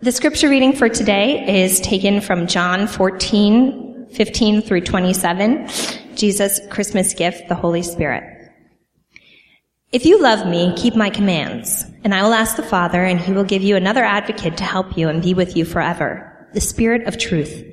The 0.00 0.12
scripture 0.12 0.48
reading 0.48 0.72
for 0.72 0.88
today 0.88 1.62
is 1.62 1.80
taken 1.80 2.20
from 2.20 2.46
John 2.46 2.86
14, 2.86 4.08
15 4.12 4.62
through 4.62 4.80
27, 4.80 5.68
Jesus' 6.16 6.60
Christmas 6.70 7.14
gift, 7.14 7.48
the 7.48 7.54
Holy 7.54 7.82
Spirit. 7.82 8.24
If 9.92 10.04
you 10.04 10.20
love 10.20 10.46
me, 10.46 10.74
keep 10.76 10.96
my 10.96 11.10
commands, 11.10 11.84
and 12.02 12.14
I 12.14 12.22
will 12.22 12.34
ask 12.34 12.56
the 12.56 12.62
Father, 12.62 13.04
and 13.04 13.20
he 13.20 13.32
will 13.32 13.44
give 13.44 13.62
you 13.62 13.76
another 13.76 14.02
advocate 14.02 14.56
to 14.56 14.64
help 14.64 14.96
you 14.96 15.08
and 15.08 15.22
be 15.22 15.34
with 15.34 15.56
you 15.56 15.64
forever, 15.64 16.48
the 16.52 16.60
Spirit 16.60 17.06
of 17.06 17.18
truth. 17.18 17.64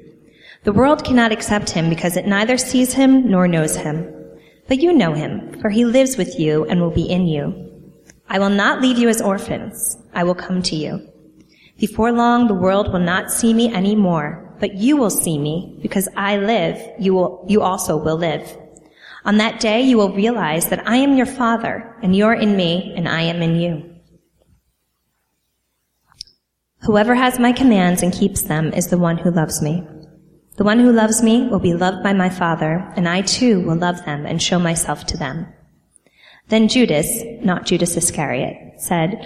The 0.65 0.73
world 0.73 1.03
cannot 1.03 1.31
accept 1.31 1.69
him 1.69 1.89
because 1.89 2.15
it 2.15 2.27
neither 2.27 2.57
sees 2.57 2.93
him 2.93 3.29
nor 3.31 3.47
knows 3.47 3.75
him. 3.75 4.13
But 4.67 4.79
you 4.79 4.93
know 4.93 5.13
him, 5.13 5.59
for 5.61 5.69
he 5.69 5.85
lives 5.85 6.17
with 6.17 6.39
you 6.39 6.65
and 6.65 6.79
will 6.79 6.91
be 6.91 7.09
in 7.09 7.25
you. 7.25 7.93
I 8.27 8.37
will 8.37 8.49
not 8.49 8.81
leave 8.81 8.99
you 8.99 9.09
as 9.09 9.21
orphans. 9.21 9.97
I 10.13 10.23
will 10.23 10.35
come 10.35 10.61
to 10.63 10.75
you. 10.75 11.09
Before 11.79 12.11
long, 12.11 12.47
the 12.47 12.53
world 12.53 12.91
will 12.91 12.99
not 12.99 13.31
see 13.31 13.53
me 13.53 13.73
anymore, 13.73 14.55
but 14.59 14.75
you 14.75 14.97
will 14.97 15.09
see 15.09 15.37
me 15.37 15.79
because 15.81 16.09
I 16.15 16.37
live. 16.37 16.77
You 16.99 17.13
will, 17.13 17.45
you 17.47 17.61
also 17.61 17.95
will 17.95 18.17
live. 18.17 18.57
On 19.25 19.37
that 19.37 19.59
day, 19.59 19.81
you 19.81 19.97
will 19.97 20.13
realize 20.13 20.69
that 20.69 20.87
I 20.87 20.97
am 20.97 21.15
your 21.15 21.25
father 21.25 21.95
and 22.01 22.15
you're 22.15 22.33
in 22.33 22.55
me 22.57 22.93
and 22.95 23.07
I 23.07 23.21
am 23.21 23.41
in 23.41 23.55
you. 23.55 23.95
Whoever 26.83 27.15
has 27.15 27.39
my 27.39 27.51
commands 27.51 28.03
and 28.03 28.13
keeps 28.13 28.41
them 28.41 28.73
is 28.73 28.87
the 28.87 28.97
one 28.97 29.17
who 29.17 29.31
loves 29.31 29.61
me. 29.61 29.85
The 30.59 30.63
one 30.65 30.79
who 30.79 30.91
loves 30.91 31.23
me 31.23 31.47
will 31.47 31.59
be 31.59 31.73
loved 31.73 32.03
by 32.03 32.11
my 32.11 32.27
Father, 32.27 32.91
and 32.97 33.07
I 33.07 33.21
too 33.21 33.61
will 33.61 33.77
love 33.77 34.03
them 34.03 34.25
and 34.25 34.41
show 34.41 34.59
myself 34.59 35.05
to 35.05 35.17
them. 35.17 35.47
Then 36.49 36.67
Judas, 36.67 37.23
not 37.41 37.65
Judas 37.65 37.95
Iscariot, 37.95 38.81
said, 38.81 39.25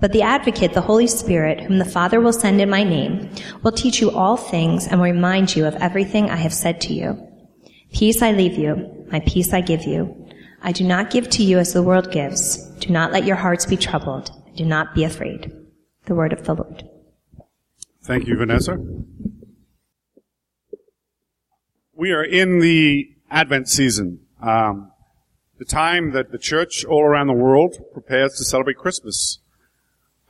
But 0.00 0.12
the 0.12 0.22
advocate, 0.22 0.74
the 0.74 0.80
Holy 0.80 1.06
Spirit, 1.06 1.60
whom 1.60 1.78
the 1.78 1.84
Father 1.84 2.20
will 2.20 2.32
send 2.32 2.60
in 2.60 2.68
my 2.68 2.84
name, 2.84 3.30
will 3.62 3.72
teach 3.72 4.00
you 4.00 4.10
all 4.10 4.36
things 4.36 4.86
and 4.86 5.00
will 5.00 5.06
remind 5.10 5.54
you 5.56 5.66
of 5.66 5.74
everything 5.76 6.30
I 6.30 6.36
have 6.36 6.52
said 6.52 6.80
to 6.82 6.92
you. 6.92 7.26
Peace 7.92 8.20
I 8.22 8.32
leave 8.32 8.58
you, 8.58 9.06
my 9.10 9.20
peace 9.20 9.52
I 9.52 9.60
give 9.60 9.84
you. 9.84 10.28
I 10.62 10.72
do 10.72 10.84
not 10.84 11.10
give 11.10 11.30
to 11.30 11.42
you 11.42 11.58
as 11.58 11.72
the 11.72 11.82
world 11.82 12.10
gives. 12.10 12.66
Do 12.80 12.90
not 12.90 13.12
let 13.12 13.24
your 13.24 13.36
hearts 13.36 13.66
be 13.66 13.76
troubled. 13.76 14.30
Do 14.56 14.64
not 14.64 14.94
be 14.94 15.04
afraid. 15.04 15.52
The 16.06 16.14
word 16.14 16.32
of 16.32 16.44
the 16.44 16.54
Lord. 16.54 16.88
Thank 18.02 18.26
you, 18.26 18.36
Vanessa. 18.36 18.78
We 21.94 22.12
are 22.12 22.24
in 22.24 22.58
the 22.58 23.10
Advent 23.30 23.68
season. 23.68 24.20
Um, 24.42 24.90
the 25.58 25.64
time 25.64 26.12
that 26.12 26.32
the 26.32 26.38
church 26.38 26.84
all 26.84 27.04
around 27.04 27.28
the 27.28 27.32
world 27.32 27.76
prepares 27.92 28.34
to 28.34 28.44
celebrate 28.44 28.76
Christmas. 28.76 29.38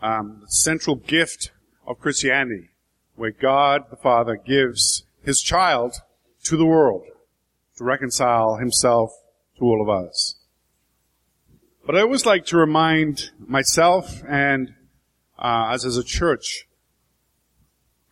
Um, 0.04 0.40
the 0.42 0.48
central 0.48 0.96
gift 0.96 1.50
of 1.86 1.98
Christianity, 1.98 2.68
where 3.16 3.30
God 3.30 3.84
the 3.88 3.96
Father 3.96 4.36
gives 4.36 5.04
His 5.22 5.40
child 5.40 5.94
to 6.42 6.58
the 6.58 6.66
world 6.66 7.04
to 7.78 7.84
reconcile 7.84 8.56
Himself 8.56 9.12
to 9.56 9.64
all 9.64 9.80
of 9.80 9.88
us. 9.88 10.36
But 11.86 11.96
I 11.96 12.02
always 12.02 12.26
like 12.26 12.44
to 12.46 12.58
remind 12.58 13.30
myself 13.38 14.22
and 14.28 14.74
uh, 15.38 15.72
us 15.72 15.86
as 15.86 15.96
a 15.96 16.04
church, 16.04 16.66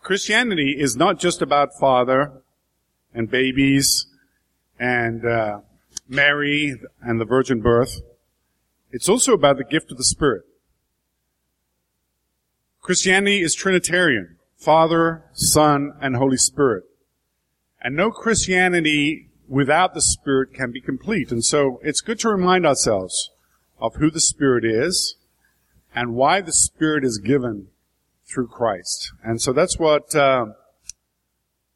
Christianity 0.00 0.76
is 0.78 0.96
not 0.96 1.18
just 1.18 1.42
about 1.42 1.78
Father 1.78 2.40
and 3.12 3.30
babies 3.30 4.06
and 4.80 5.26
uh, 5.26 5.58
Mary 6.08 6.74
and 7.02 7.20
the 7.20 7.26
virgin 7.26 7.60
birth. 7.60 8.00
It's 8.90 9.10
also 9.10 9.34
about 9.34 9.58
the 9.58 9.64
gift 9.64 9.90
of 9.90 9.98
the 9.98 10.04
Spirit. 10.04 10.44
Christianity 12.82 13.40
is 13.40 13.54
Trinitarian. 13.54 14.36
Father, 14.56 15.24
Son, 15.32 15.92
and 16.00 16.16
Holy 16.16 16.36
Spirit. 16.36 16.84
And 17.80 17.96
no 17.96 18.10
Christianity 18.10 19.28
without 19.48 19.94
the 19.94 20.00
Spirit 20.00 20.52
can 20.52 20.72
be 20.72 20.80
complete. 20.80 21.32
And 21.32 21.44
so 21.44 21.80
it's 21.82 22.00
good 22.00 22.18
to 22.20 22.28
remind 22.28 22.66
ourselves 22.66 23.30
of 23.78 23.96
who 23.96 24.10
the 24.10 24.20
Spirit 24.20 24.64
is 24.64 25.16
and 25.94 26.14
why 26.14 26.40
the 26.40 26.52
Spirit 26.52 27.04
is 27.04 27.18
given 27.18 27.68
through 28.24 28.48
Christ. 28.48 29.12
And 29.22 29.40
so 29.40 29.52
that's 29.52 29.78
what 29.78 30.14
uh, 30.14 30.46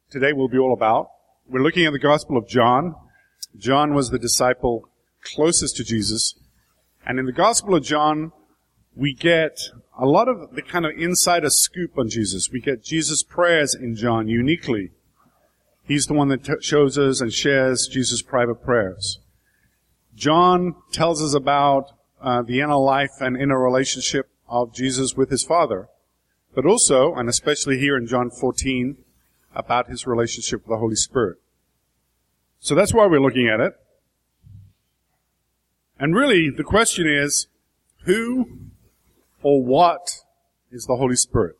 today 0.09 0.33
will 0.33 0.49
be 0.49 0.57
all 0.57 0.73
about. 0.73 1.09
We're 1.47 1.63
looking 1.63 1.85
at 1.85 1.93
the 1.93 1.99
Gospel 1.99 2.37
of 2.37 2.47
John, 2.47 2.95
John 3.57 3.93
was 3.93 4.09
the 4.09 4.19
disciple 4.19 4.89
closest 5.23 5.77
to 5.77 5.83
Jesus. 5.83 6.35
And 7.05 7.17
in 7.17 7.25
the 7.25 7.31
Gospel 7.31 7.75
of 7.75 7.83
John, 7.83 8.31
we 8.95 9.13
get 9.13 9.59
a 9.97 10.05
lot 10.05 10.27
of 10.27 10.53
the 10.53 10.61
kind 10.61 10.85
of 10.85 10.91
insider 10.97 11.49
scoop 11.49 11.97
on 11.97 12.09
Jesus. 12.09 12.51
We 12.51 12.61
get 12.61 12.83
Jesus' 12.83 13.23
prayers 13.23 13.73
in 13.73 13.95
John 13.95 14.27
uniquely. 14.27 14.91
He's 15.83 16.05
the 16.05 16.13
one 16.13 16.27
that 16.29 16.43
t- 16.43 16.53
shows 16.61 16.97
us 16.97 17.19
and 17.19 17.33
shares 17.33 17.87
Jesus' 17.87 18.21
private 18.21 18.63
prayers. 18.63 19.19
John 20.15 20.75
tells 20.91 21.21
us 21.21 21.33
about 21.33 21.91
uh, 22.21 22.43
the 22.43 22.59
inner 22.59 22.77
life 22.77 23.19
and 23.19 23.35
inner 23.35 23.59
relationship 23.59 24.29
of 24.47 24.73
Jesus 24.73 25.15
with 25.15 25.29
his 25.29 25.43
Father, 25.43 25.87
but 26.53 26.65
also, 26.65 27.13
and 27.15 27.27
especially 27.27 27.79
here 27.79 27.97
in 27.97 28.07
John 28.07 28.29
14, 28.29 28.97
about 29.55 29.89
his 29.89 30.05
relationship 30.05 30.61
with 30.61 30.69
the 30.69 30.77
Holy 30.77 30.95
Spirit. 30.95 31.37
So 32.59 32.75
that's 32.75 32.93
why 32.93 33.07
we're 33.07 33.21
looking 33.21 33.47
at 33.47 33.59
it. 33.59 33.73
And 35.99 36.15
really, 36.15 36.49
the 36.49 36.63
question 36.63 37.07
is, 37.07 37.47
who 38.03 38.66
or 39.47 39.63
what 39.63 40.25
is 40.73 40.87
the 40.87 40.97
Holy 40.97 41.15
Spirit? 41.15 41.55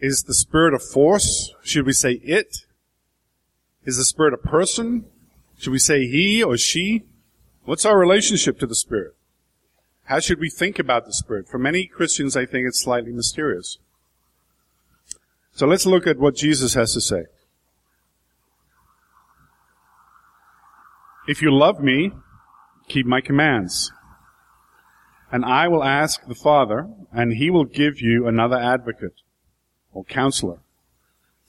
Is 0.00 0.24
the 0.24 0.34
Spirit 0.34 0.74
a 0.74 0.80
force? 0.80 1.54
Should 1.62 1.86
we 1.86 1.92
say 1.92 2.14
it? 2.14 2.66
Is 3.84 3.96
the 3.96 4.04
Spirit 4.04 4.34
a 4.34 4.36
person? 4.36 5.04
Should 5.56 5.70
we 5.70 5.78
say 5.78 6.08
he 6.08 6.42
or 6.42 6.56
she? 6.56 7.04
What's 7.66 7.86
our 7.86 7.96
relationship 7.96 8.58
to 8.58 8.66
the 8.66 8.74
Spirit? 8.74 9.14
How 10.06 10.18
should 10.18 10.40
we 10.40 10.50
think 10.50 10.80
about 10.80 11.06
the 11.06 11.12
Spirit? 11.12 11.48
For 11.48 11.58
many 11.58 11.86
Christians, 11.86 12.36
I 12.36 12.46
think 12.46 12.66
it's 12.66 12.82
slightly 12.82 13.12
mysterious. 13.12 13.78
So 15.54 15.68
let's 15.68 15.86
look 15.86 16.08
at 16.08 16.18
what 16.18 16.34
Jesus 16.34 16.74
has 16.74 16.94
to 16.94 17.00
say. 17.00 17.26
If 21.28 21.42
you 21.42 21.56
love 21.56 21.78
me, 21.78 22.10
keep 22.88 23.06
my 23.06 23.20
commands. 23.20 23.92
And 25.34 25.44
I 25.44 25.66
will 25.66 25.82
ask 25.82 26.24
the 26.28 26.34
Father, 26.36 26.88
and 27.12 27.32
he 27.32 27.50
will 27.50 27.64
give 27.64 28.00
you 28.00 28.28
another 28.28 28.56
advocate 28.56 29.20
or 29.92 30.04
counselor 30.04 30.60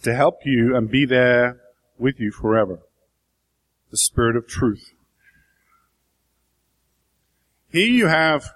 to 0.01 0.15
help 0.15 0.39
you 0.43 0.75
and 0.75 0.89
be 0.89 1.05
there 1.05 1.61
with 1.99 2.19
you 2.19 2.31
forever. 2.31 2.79
The 3.91 3.97
Spirit 3.97 4.37
of 4.37 4.47
truth. 4.47 4.91
Here 7.71 7.85
you 7.85 8.07
have 8.07 8.49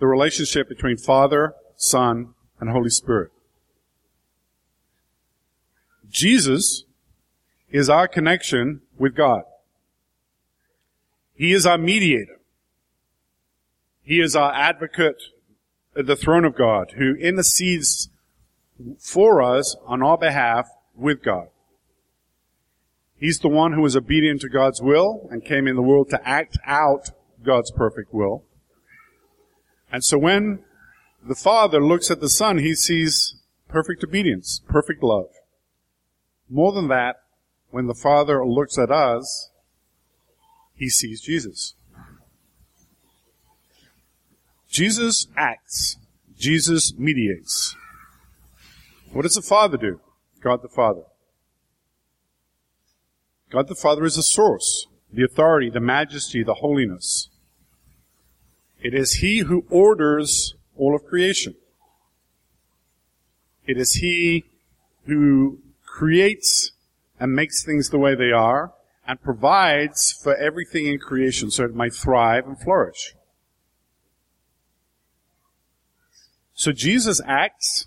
the 0.00 0.06
relationship 0.06 0.68
between 0.68 0.98
Father, 0.98 1.54
Son, 1.76 2.34
and 2.60 2.68
Holy 2.68 2.90
Spirit. 2.90 3.30
Jesus 6.10 6.84
is 7.70 7.88
our 7.88 8.06
connection 8.06 8.82
with 8.98 9.14
God. 9.14 9.44
He 11.34 11.54
is 11.54 11.64
our 11.64 11.78
mediator. 11.78 12.37
He 14.08 14.20
is 14.20 14.34
our 14.34 14.54
advocate 14.54 15.22
at 15.94 16.06
the 16.06 16.16
throne 16.16 16.46
of 16.46 16.56
God 16.56 16.94
who 16.96 17.14
intercedes 17.16 18.08
for 18.98 19.42
us 19.42 19.76
on 19.84 20.02
our 20.02 20.16
behalf 20.16 20.66
with 20.96 21.22
God. 21.22 21.48
He's 23.18 23.38
the 23.38 23.50
one 23.50 23.74
who 23.74 23.82
was 23.82 23.94
obedient 23.94 24.40
to 24.40 24.48
God's 24.48 24.80
will 24.80 25.28
and 25.30 25.44
came 25.44 25.68
in 25.68 25.76
the 25.76 25.82
world 25.82 26.08
to 26.08 26.26
act 26.26 26.56
out 26.64 27.10
God's 27.44 27.70
perfect 27.70 28.14
will. 28.14 28.44
And 29.92 30.02
so 30.02 30.16
when 30.16 30.60
the 31.22 31.34
Father 31.34 31.84
looks 31.84 32.10
at 32.10 32.22
the 32.22 32.30
Son, 32.30 32.56
he 32.56 32.74
sees 32.74 33.36
perfect 33.68 34.02
obedience, 34.02 34.62
perfect 34.66 35.02
love. 35.02 35.28
More 36.48 36.72
than 36.72 36.88
that, 36.88 37.16
when 37.68 37.88
the 37.88 37.94
Father 37.94 38.42
looks 38.42 38.78
at 38.78 38.90
us, 38.90 39.50
he 40.74 40.88
sees 40.88 41.20
Jesus. 41.20 41.74
Jesus 44.68 45.26
acts. 45.36 45.96
Jesus 46.36 46.94
mediates. 46.96 47.74
What 49.12 49.22
does 49.22 49.34
the 49.34 49.42
Father 49.42 49.76
do? 49.76 50.00
God 50.40 50.62
the 50.62 50.68
Father. 50.68 51.02
God 53.50 53.68
the 53.68 53.74
Father 53.74 54.04
is 54.04 54.16
the 54.16 54.22
source, 54.22 54.86
the 55.12 55.24
authority, 55.24 55.70
the 55.70 55.80
majesty, 55.80 56.42
the 56.42 56.54
holiness. 56.54 57.30
It 58.80 58.94
is 58.94 59.14
He 59.14 59.38
who 59.38 59.64
orders 59.70 60.54
all 60.76 60.94
of 60.94 61.04
creation. 61.06 61.54
It 63.66 63.78
is 63.78 63.94
He 63.94 64.44
who 65.06 65.58
creates 65.84 66.72
and 67.18 67.34
makes 67.34 67.64
things 67.64 67.88
the 67.88 67.98
way 67.98 68.14
they 68.14 68.30
are 68.30 68.72
and 69.06 69.20
provides 69.20 70.12
for 70.12 70.36
everything 70.36 70.86
in 70.86 70.98
creation 70.98 71.50
so 71.50 71.64
it 71.64 71.74
might 71.74 71.94
thrive 71.94 72.46
and 72.46 72.60
flourish. 72.60 73.14
So 76.58 76.72
Jesus 76.72 77.20
acts. 77.24 77.86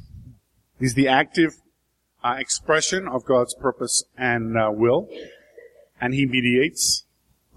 He's 0.79 0.93
the 0.93 1.09
active 1.09 1.55
uh, 2.23 2.37
expression 2.39 3.05
of 3.05 3.25
God's 3.25 3.53
purpose 3.53 4.05
and 4.17 4.57
uh, 4.57 4.69
will, 4.71 5.09
and 5.99 6.13
he 6.13 6.25
mediates. 6.25 7.03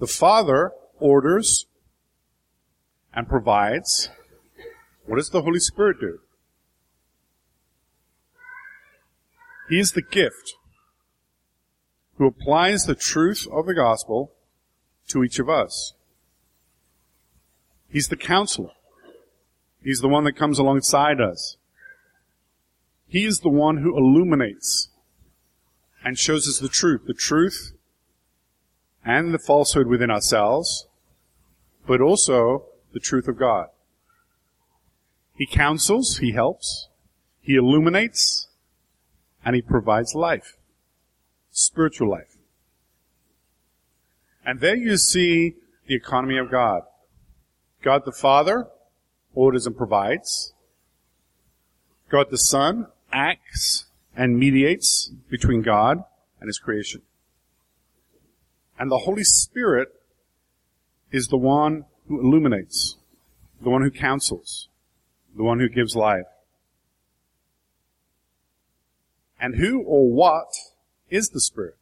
The 0.00 0.08
Father 0.08 0.72
orders 0.98 1.66
and 3.14 3.28
provides. 3.28 4.08
What 5.06 5.16
does 5.16 5.30
the 5.30 5.42
Holy 5.42 5.60
Spirit 5.60 6.00
do? 6.00 6.18
He 9.68 9.78
is 9.78 9.92
the 9.92 10.02
gift 10.02 10.54
who 12.18 12.26
applies 12.26 12.86
the 12.86 12.96
truth 12.96 13.46
of 13.52 13.66
the 13.66 13.74
gospel 13.74 14.32
to 15.10 15.22
each 15.22 15.38
of 15.38 15.48
us. 15.48 15.94
He's 17.88 18.08
the 18.08 18.16
counselor. 18.16 18.72
He's 19.84 20.00
the 20.00 20.08
one 20.08 20.24
that 20.24 20.32
comes 20.32 20.58
alongside 20.58 21.20
us. 21.20 21.58
He 23.06 23.26
is 23.26 23.40
the 23.40 23.50
one 23.50 23.76
who 23.76 23.96
illuminates 23.96 24.88
and 26.02 26.18
shows 26.18 26.48
us 26.48 26.58
the 26.58 26.70
truth, 26.70 27.02
the 27.06 27.14
truth 27.14 27.72
and 29.04 29.34
the 29.34 29.38
falsehood 29.38 29.86
within 29.86 30.10
ourselves, 30.10 30.86
but 31.86 32.00
also 32.00 32.64
the 32.94 32.98
truth 32.98 33.28
of 33.28 33.38
God. 33.38 33.66
He 35.36 35.46
counsels, 35.46 36.18
he 36.18 36.32
helps, 36.32 36.88
he 37.42 37.54
illuminates, 37.54 38.48
and 39.44 39.54
he 39.54 39.60
provides 39.60 40.14
life, 40.14 40.56
spiritual 41.50 42.10
life. 42.10 42.38
And 44.46 44.60
there 44.60 44.76
you 44.76 44.96
see 44.96 45.56
the 45.86 45.94
economy 45.94 46.38
of 46.38 46.50
God. 46.50 46.82
God 47.82 48.02
the 48.06 48.12
Father 48.12 48.68
orders 49.34 49.66
and 49.66 49.76
provides. 49.76 50.52
God 52.10 52.30
the 52.30 52.38
Son 52.38 52.86
acts 53.12 53.86
and 54.16 54.38
mediates 54.38 55.10
between 55.28 55.62
God 55.62 56.04
and 56.40 56.48
His 56.48 56.58
creation. 56.58 57.02
And 58.78 58.90
the 58.90 58.98
Holy 58.98 59.24
Spirit 59.24 59.88
is 61.10 61.28
the 61.28 61.36
one 61.36 61.84
who 62.08 62.20
illuminates, 62.20 62.96
the 63.62 63.70
one 63.70 63.82
who 63.82 63.90
counsels, 63.90 64.68
the 65.36 65.44
one 65.44 65.60
who 65.60 65.68
gives 65.68 65.94
life. 65.94 66.26
And 69.40 69.56
who 69.56 69.82
or 69.82 70.10
what 70.10 70.48
is 71.10 71.30
the 71.30 71.40
Spirit? 71.40 71.76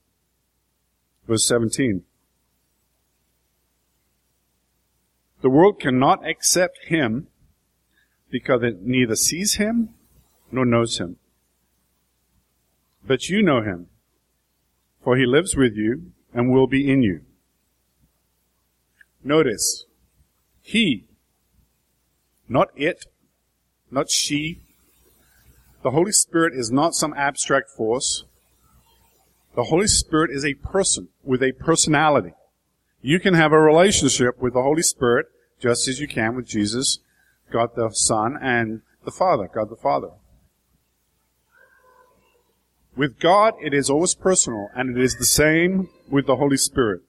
Verse 1.26 1.46
17. 1.46 2.02
The 5.42 5.50
world 5.50 5.80
cannot 5.80 6.26
accept 6.26 6.78
Him 6.86 7.28
because 8.32 8.62
it 8.62 8.82
neither 8.82 9.14
sees 9.14 9.56
Him 9.56 9.90
nor 10.50 10.64
knows 10.64 10.98
Him. 10.98 11.16
But 13.06 13.28
you 13.28 13.42
know 13.42 13.62
Him, 13.62 13.86
for 15.04 15.16
He 15.16 15.26
lives 15.26 15.54
with 15.54 15.76
you 15.76 16.10
and 16.34 16.50
will 16.50 16.66
be 16.66 16.90
in 16.90 17.02
you. 17.02 17.20
Notice, 19.22 19.84
He, 20.62 21.04
not 22.48 22.70
it, 22.74 23.04
not 23.90 24.10
she, 24.10 24.62
the 25.82 25.90
Holy 25.90 26.12
Spirit 26.12 26.54
is 26.54 26.70
not 26.70 26.94
some 26.94 27.12
abstract 27.14 27.68
force. 27.70 28.24
The 29.54 29.64
Holy 29.64 29.88
Spirit 29.88 30.30
is 30.30 30.44
a 30.44 30.54
person 30.54 31.08
with 31.22 31.42
a 31.42 31.52
personality. 31.52 32.32
You 33.02 33.20
can 33.20 33.34
have 33.34 33.52
a 33.52 33.60
relationship 33.60 34.40
with 34.40 34.54
the 34.54 34.62
Holy 34.62 34.82
Spirit 34.82 35.26
just 35.60 35.86
as 35.86 36.00
you 36.00 36.08
can 36.08 36.34
with 36.34 36.46
Jesus, 36.46 37.00
God 37.52 37.70
the 37.76 37.90
Son, 37.90 38.38
and 38.40 38.82
the 39.04 39.10
Father, 39.10 39.48
God 39.52 39.70
the 39.70 39.76
Father. 39.76 40.10
With 42.96 43.18
God, 43.18 43.54
it 43.62 43.72
is 43.72 43.88
always 43.88 44.14
personal, 44.14 44.68
and 44.74 44.96
it 44.96 45.02
is 45.02 45.16
the 45.16 45.24
same 45.24 45.88
with 46.10 46.26
the 46.26 46.36
Holy 46.36 46.56
Spirit. 46.56 47.02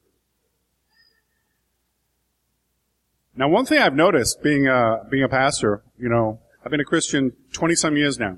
Now, 3.36 3.50
one 3.50 3.66
thing 3.66 3.80
I've 3.80 3.96
noticed 3.96 4.44
being 4.44 4.68
a, 4.68 5.02
being 5.10 5.24
a 5.24 5.30
pastor, 5.30 5.82
you 5.98 6.08
know, 6.08 6.40
I've 6.64 6.72
been 6.72 6.80
a 6.80 6.86
Christian 6.86 7.34
20 7.52 7.76
some 7.76 7.98
years 7.98 8.20
now. 8.20 8.38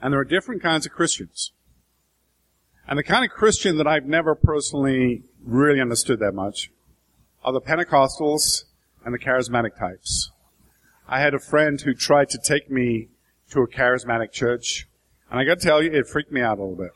And 0.00 0.12
there 0.12 0.20
are 0.20 0.24
different 0.24 0.62
kinds 0.62 0.84
of 0.84 0.92
Christians. 0.92 1.52
And 2.88 2.98
the 2.98 3.04
kind 3.04 3.24
of 3.24 3.30
Christian 3.30 3.78
that 3.78 3.86
I've 3.86 4.04
never 4.04 4.34
personally 4.34 5.22
really 5.44 5.80
understood 5.80 6.18
that 6.18 6.32
much 6.32 6.70
are 7.44 7.52
the 7.52 7.60
Pentecostals 7.60 8.64
and 9.04 9.14
the 9.14 9.18
charismatic 9.18 9.78
types. 9.78 10.30
I 11.12 11.20
had 11.20 11.34
a 11.34 11.38
friend 11.38 11.78
who 11.78 11.92
tried 11.92 12.30
to 12.30 12.38
take 12.38 12.70
me 12.70 13.08
to 13.50 13.60
a 13.60 13.68
charismatic 13.68 14.32
church, 14.32 14.88
and 15.30 15.38
I 15.38 15.44
got 15.44 15.60
to 15.60 15.66
tell 15.66 15.82
you, 15.82 15.92
it 15.92 16.06
freaked 16.06 16.32
me 16.32 16.40
out 16.40 16.56
a 16.56 16.62
little 16.62 16.74
bit. 16.74 16.92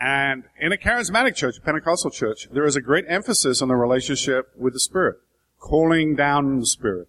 And 0.00 0.44
in 0.58 0.72
a 0.72 0.78
charismatic 0.78 1.34
church, 1.34 1.58
a 1.58 1.60
Pentecostal 1.60 2.10
church, 2.10 2.48
there 2.50 2.64
is 2.64 2.74
a 2.74 2.80
great 2.80 3.04
emphasis 3.06 3.60
on 3.60 3.68
the 3.68 3.76
relationship 3.76 4.50
with 4.56 4.72
the 4.72 4.80
Spirit, 4.80 5.18
calling 5.58 6.16
down 6.16 6.60
the 6.60 6.64
Spirit, 6.64 7.08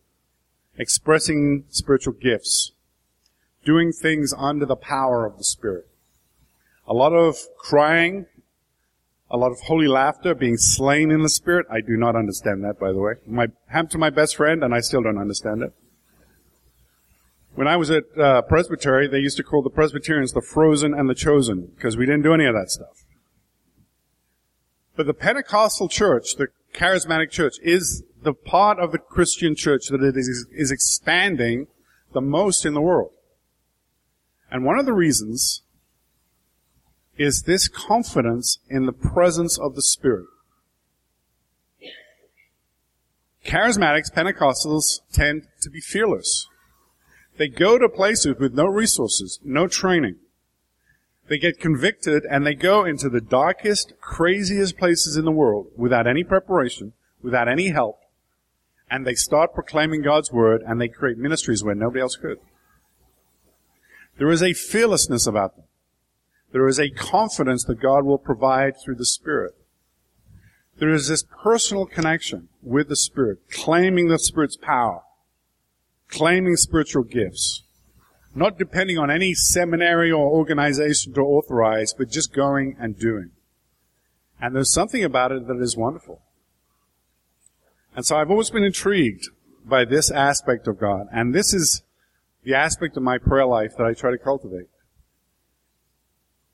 expressing 0.78 1.64
spiritual 1.70 2.14
gifts, 2.14 2.74
doing 3.64 3.94
things 3.94 4.34
under 4.38 4.66
the 4.66 4.76
power 4.76 5.26
of 5.26 5.38
the 5.38 5.46
Spirit. 5.46 5.88
A 6.86 6.94
lot 6.94 7.14
of 7.14 7.38
crying, 7.58 8.26
a 9.32 9.38
lot 9.38 9.52
of 9.52 9.60
holy 9.62 9.88
laughter, 9.88 10.36
being 10.36 10.58
slain 10.58 11.10
in 11.10 11.22
the 11.22 11.30
Spirit. 11.30 11.66
I 11.72 11.80
do 11.80 11.96
not 11.96 12.18
understand 12.18 12.64
that, 12.66 12.78
by 12.80 12.92
the 12.92 13.00
way. 13.00 13.14
My, 13.26 13.48
happened 13.68 13.92
to 13.92 13.98
my 13.98 14.10
best 14.10 14.36
friend, 14.36 14.62
and 14.64 14.76
I 14.76 14.82
still 14.82 15.02
don't 15.02 15.18
understand 15.18 15.64
it. 15.64 15.74
When 17.56 17.68
I 17.68 17.78
was 17.78 17.90
at 17.90 18.04
uh, 18.18 18.42
Presbytery, 18.44 19.08
they 19.08 19.20
used 19.20 19.38
to 19.38 19.44
call 19.44 19.62
the 19.62 19.70
Presbyterians 19.70 20.34
the 20.34 20.42
frozen 20.42 20.94
and 20.94 21.10
the 21.10 21.16
chosen, 21.16 21.72
because 21.76 21.96
we 21.96 22.06
didn't 22.06 22.24
do 22.24 22.34
any 22.34 22.46
of 22.46 22.54
that 22.54 22.70
stuff. 22.70 23.06
But 24.98 25.06
the 25.06 25.14
Pentecostal 25.14 25.88
church, 25.88 26.36
the 26.36 26.48
charismatic 26.74 27.32
church, 27.32 27.56
is 27.62 28.04
the 28.22 28.34
part 28.34 28.80
of 28.80 28.92
the 28.92 29.00
Christian 29.00 29.56
church 29.56 29.88
that 29.88 30.04
it 30.04 30.18
is, 30.18 30.46
is 30.52 30.72
expanding 30.72 31.68
the 32.14 32.22
most 32.22 32.66
in 32.66 32.74
the 32.74 32.82
world. 32.82 33.12
And 34.52 34.66
one 34.66 34.78
of 34.78 34.86
the 34.86 34.94
reasons 34.94 35.64
is 37.22 37.44
this 37.44 37.68
confidence 37.68 38.60
in 38.68 38.86
the 38.86 38.92
presence 38.92 39.60
of 39.60 39.76
the 39.76 39.82
Spirit. 39.82 40.26
Charismatics, 43.46 44.12
Pentecostals 44.12 45.02
tend 45.12 45.48
to 45.62 45.70
be 45.70 45.80
fearless. 45.80 46.48
They 47.38 47.48
go 47.48 47.78
to 47.78 47.90
places 47.90 48.36
with 48.40 48.54
no 48.54 48.66
resources, 48.66 49.40
no 49.44 49.68
training. 49.68 50.16
They 51.28 51.38
get 51.38 51.60
convicted 51.60 52.24
and 52.30 52.46
they 52.46 52.56
go 52.56 52.86
into 52.86 53.08
the 53.08 53.22
darkest, 53.22 53.94
craziest 54.02 54.78
places 54.78 55.16
in 55.16 55.26
the 55.26 55.32
world 55.32 55.68
without 55.76 56.08
any 56.08 56.24
preparation, 56.24 56.94
without 57.22 57.48
any 57.48 57.70
help, 57.70 58.00
and 58.90 59.06
they 59.06 59.16
start 59.16 59.54
proclaiming 59.54 60.02
God's 60.02 60.32
word 60.32 60.62
and 60.66 60.82
they 60.82 60.88
create 60.88 61.18
ministries 61.18 61.64
where 61.64 61.76
nobody 61.76 62.02
else 62.02 62.16
could. 62.16 62.40
There 64.18 64.30
is 64.30 64.44
a 64.44 64.54
fearlessness 64.54 65.26
about 65.26 65.56
them. 65.56 65.66
There 66.52 66.68
is 66.68 66.80
a 66.80 66.90
confidence 66.90 67.64
that 67.66 67.80
God 67.80 68.06
will 68.06 68.18
provide 68.18 68.74
through 68.78 68.96
the 68.96 69.06
Spirit. 69.06 69.54
There 70.80 70.90
is 70.90 71.08
this 71.08 71.24
personal 71.44 71.86
connection 71.86 72.50
with 72.62 72.90
the 72.90 72.96
Spirit, 72.96 73.40
claiming 73.52 74.08
the 74.08 74.20
Spirit's 74.20 74.58
power, 74.58 75.02
claiming 76.10 76.56
spiritual 76.56 77.04
gifts, 77.04 77.64
not 78.34 78.58
depending 78.58 78.98
on 78.98 79.12
any 79.12 79.34
seminary 79.34 80.12
or 80.12 80.28
organization 80.28 81.14
to 81.14 81.22
authorize, 81.22 81.94
but 81.94 82.10
just 82.10 82.34
going 82.34 82.76
and 82.80 82.98
doing. 82.98 83.32
And 84.42 84.56
there's 84.56 84.74
something 84.74 85.04
about 85.04 85.32
it 85.32 85.48
that 85.48 85.62
is 85.62 85.78
wonderful. 85.78 86.22
And 87.96 88.06
so 88.06 88.18
I've 88.18 88.32
always 88.32 88.50
been 88.50 88.64
intrigued 88.64 89.28
by 89.64 89.86
this 89.86 90.10
aspect 90.10 90.68
of 90.68 90.80
God. 90.80 91.08
And 91.14 91.34
this 91.34 91.54
is 91.54 91.84
the 92.44 92.56
aspect 92.56 92.98
of 92.98 93.04
my 93.04 93.18
prayer 93.18 93.46
life 93.46 93.74
that 93.78 93.86
I 93.86 93.94
try 93.94 94.12
to 94.12 94.18
cultivate. 94.18 94.68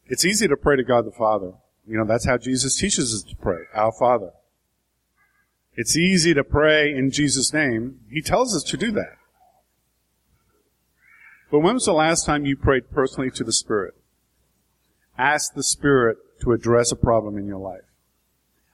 It's 0.10 0.26
easy 0.26 0.48
to 0.48 0.58
pray 0.58 0.78
to 0.78 0.84
God 0.84 1.06
the 1.06 1.12
Father. 1.12 1.54
You 1.88 1.98
know, 1.98 2.06
that's 2.06 2.26
how 2.26 2.38
Jesus 2.38 2.78
teaches 2.78 3.14
us 3.14 3.24
to 3.30 3.36
pray. 3.36 3.60
Our 3.74 3.92
Father. 3.92 4.32
It's 5.76 5.96
easy 5.96 6.34
to 6.34 6.44
pray 6.44 6.92
in 6.92 7.12
Jesus' 7.12 7.54
name. 7.54 8.00
He 8.10 8.22
tells 8.22 8.56
us 8.56 8.64
to 8.64 8.78
do 8.78 8.92
that. 8.92 9.18
But 11.52 11.60
when 11.60 11.76
was 11.76 11.86
the 11.86 11.94
last 11.94 12.26
time 12.26 12.46
you 12.46 12.58
prayed 12.58 12.92
personally 12.92 13.30
to 13.32 13.44
the 13.44 13.54
Spirit? 13.54 13.94
Ask 15.18 15.54
the 15.54 15.64
Spirit 15.64 16.18
to 16.42 16.52
address 16.52 16.92
a 16.92 16.96
problem 16.96 17.38
in 17.38 17.46
your 17.46 17.60
life. 17.60 17.82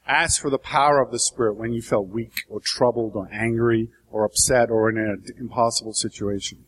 Ask 0.07 0.41
for 0.41 0.49
the 0.49 0.57
power 0.57 1.01
of 1.01 1.11
the 1.11 1.19
Spirit 1.19 1.55
when 1.55 1.71
you 1.71 1.81
felt 1.81 2.07
weak 2.07 2.43
or 2.49 2.59
troubled 2.59 3.15
or 3.15 3.29
angry 3.31 3.89
or 4.11 4.25
upset 4.25 4.69
or 4.69 4.89
in 4.89 4.97
an 4.97 5.23
impossible 5.39 5.93
situation. 5.93 6.65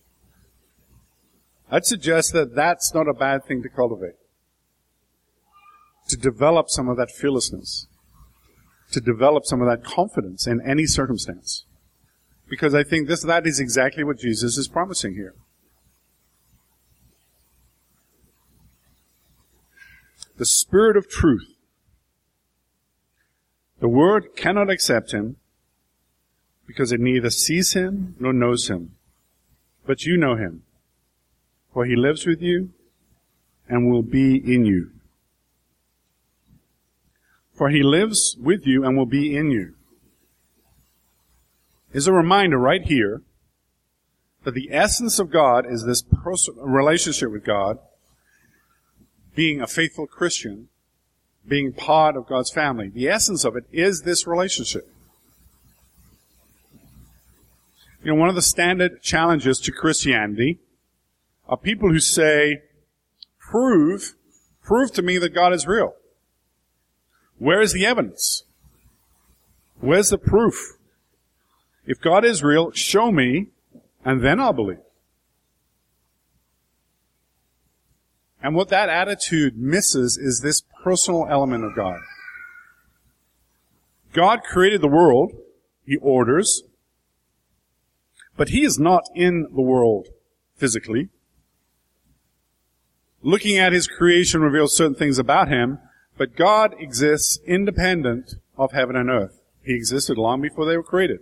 I'd 1.69 1.86
suggest 1.86 2.34
that 2.34 2.55
that's 2.55 2.93
not 2.93 3.07
a 3.07 3.13
bad 3.13 3.45
thing 3.45 3.63
to 3.63 3.69
cultivate. 3.69 4.15
To 6.10 6.18
develop 6.18 6.70
some 6.70 6.88
of 6.88 6.98
that 6.98 7.12
fearlessness. 7.12 7.88
To 8.92 9.02
develop 9.02 9.46
some 9.46 9.62
of 9.62 9.68
that 9.68 9.84
confidence 9.84 10.48
in 10.48 10.62
any 10.62 10.86
circumstance. 10.86 11.66
Because 12.48 12.76
I 12.76 12.84
think 12.84 13.08
this, 13.08 13.24
that 13.24 13.48
is 13.48 13.60
exactly 13.60 14.04
what 14.04 14.20
Jesus 14.20 14.58
is 14.58 14.68
promising 14.68 15.16
here. 15.16 15.34
The 20.38 20.46
Spirit 20.46 20.98
of 20.98 21.10
truth 21.10 21.56
the 23.80 23.90
world 23.90 24.36
cannot 24.36 24.70
accept 24.70 25.12
him 25.12 25.36
because 26.66 26.92
it 26.92 27.00
neither 27.00 27.30
sees 27.30 27.74
him 27.74 28.16
nor 28.20 28.34
knows 28.34 28.68
him. 28.68 28.96
But 29.86 30.06
you 30.06 30.18
know 30.18 30.36
him, 30.36 30.64
for 31.74 31.86
he 31.86 31.96
lives 31.96 32.26
with 32.26 32.42
you 32.42 32.72
and 33.68 33.92
will 33.92 34.02
be 34.02 34.38
in 34.38 34.66
you. 34.66 34.92
For 37.56 37.70
he 37.70 37.84
lives 37.84 38.36
with 38.40 38.68
you 38.68 38.84
and 38.84 38.98
will 38.98 39.06
be 39.06 39.36
in 39.36 39.50
you. 39.50 39.76
Is 41.94 42.08
a 42.08 42.14
reminder 42.14 42.58
right 42.58 42.84
here 42.84 43.22
that 44.44 44.54
the 44.54 44.70
essence 44.72 45.18
of 45.18 45.32
God 45.32 45.66
is 45.66 45.86
this 45.86 46.04
relationship 46.58 47.32
with 47.32 47.46
God, 47.46 47.80
being 49.34 49.62
a 49.62 49.68
faithful 49.68 50.06
Christian, 50.06 50.68
being 51.48 51.72
part 51.72 52.18
of 52.18 52.28
God's 52.28 52.52
family. 52.52 52.90
The 52.90 53.08
essence 53.08 53.46
of 53.46 53.56
it 53.56 53.64
is 53.72 54.02
this 54.02 54.28
relationship. 54.28 54.88
You 58.04 58.14
know, 58.14 58.20
one 58.20 58.30
of 58.30 58.36
the 58.36 58.42
standard 58.42 59.02
challenges 59.02 59.60
to 59.62 59.72
Christianity 59.72 60.60
are 61.48 61.58
people 61.58 61.90
who 61.90 62.00
say, 62.00 62.62
prove, 63.40 64.16
prove 64.64 64.92
to 64.94 65.02
me 65.02 65.18
that 65.18 65.34
God 65.34 65.54
is 65.54 65.66
real. 65.66 65.94
Where 67.38 67.62
is 67.62 67.74
the 67.74 67.86
evidence? 67.86 68.44
Where's 69.80 70.10
the 70.10 70.18
proof? 70.18 70.77
If 71.86 72.01
God 72.01 72.25
is 72.25 72.44
real, 72.44 72.72
show 72.72 73.12
me, 73.12 73.48
and 74.04 74.24
then 74.24 74.39
I'll 74.39 74.54
believe. 74.54 74.80
And 78.42 78.56
what 78.56 78.70
that 78.70 78.89
attitude 78.89 79.58
misses 79.58 80.18
is 80.18 80.42
this 80.42 80.62
personal 80.84 81.27
element 81.30 81.63
of 81.63 81.75
God. 81.75 82.00
God 84.13 84.44
created 84.44 84.82
the 84.82 84.88
world. 84.88 85.34
He 85.86 85.98
orders. 85.98 86.63
But 88.38 88.50
He 88.50 88.63
is 88.63 88.80
not 88.80 89.04
in 89.15 89.48
the 89.54 89.62
world 89.62 90.10
physically. 90.56 91.10
Looking 93.22 93.58
at 93.58 93.74
His 93.74 93.88
creation 93.88 94.42
reveals 94.42 94.77
certain 94.77 94.96
things 94.96 95.18
about 95.18 95.48
Him, 95.48 95.80
but 96.17 96.36
God 96.36 96.75
exists 96.79 97.39
independent 97.45 98.36
of 98.57 98.72
heaven 98.72 98.95
and 98.95 99.10
earth. 99.10 99.41
He 99.63 99.74
existed 99.74 100.17
long 100.17 100.41
before 100.41 100.65
they 100.65 100.77
were 100.77 100.84
created. 100.84 101.19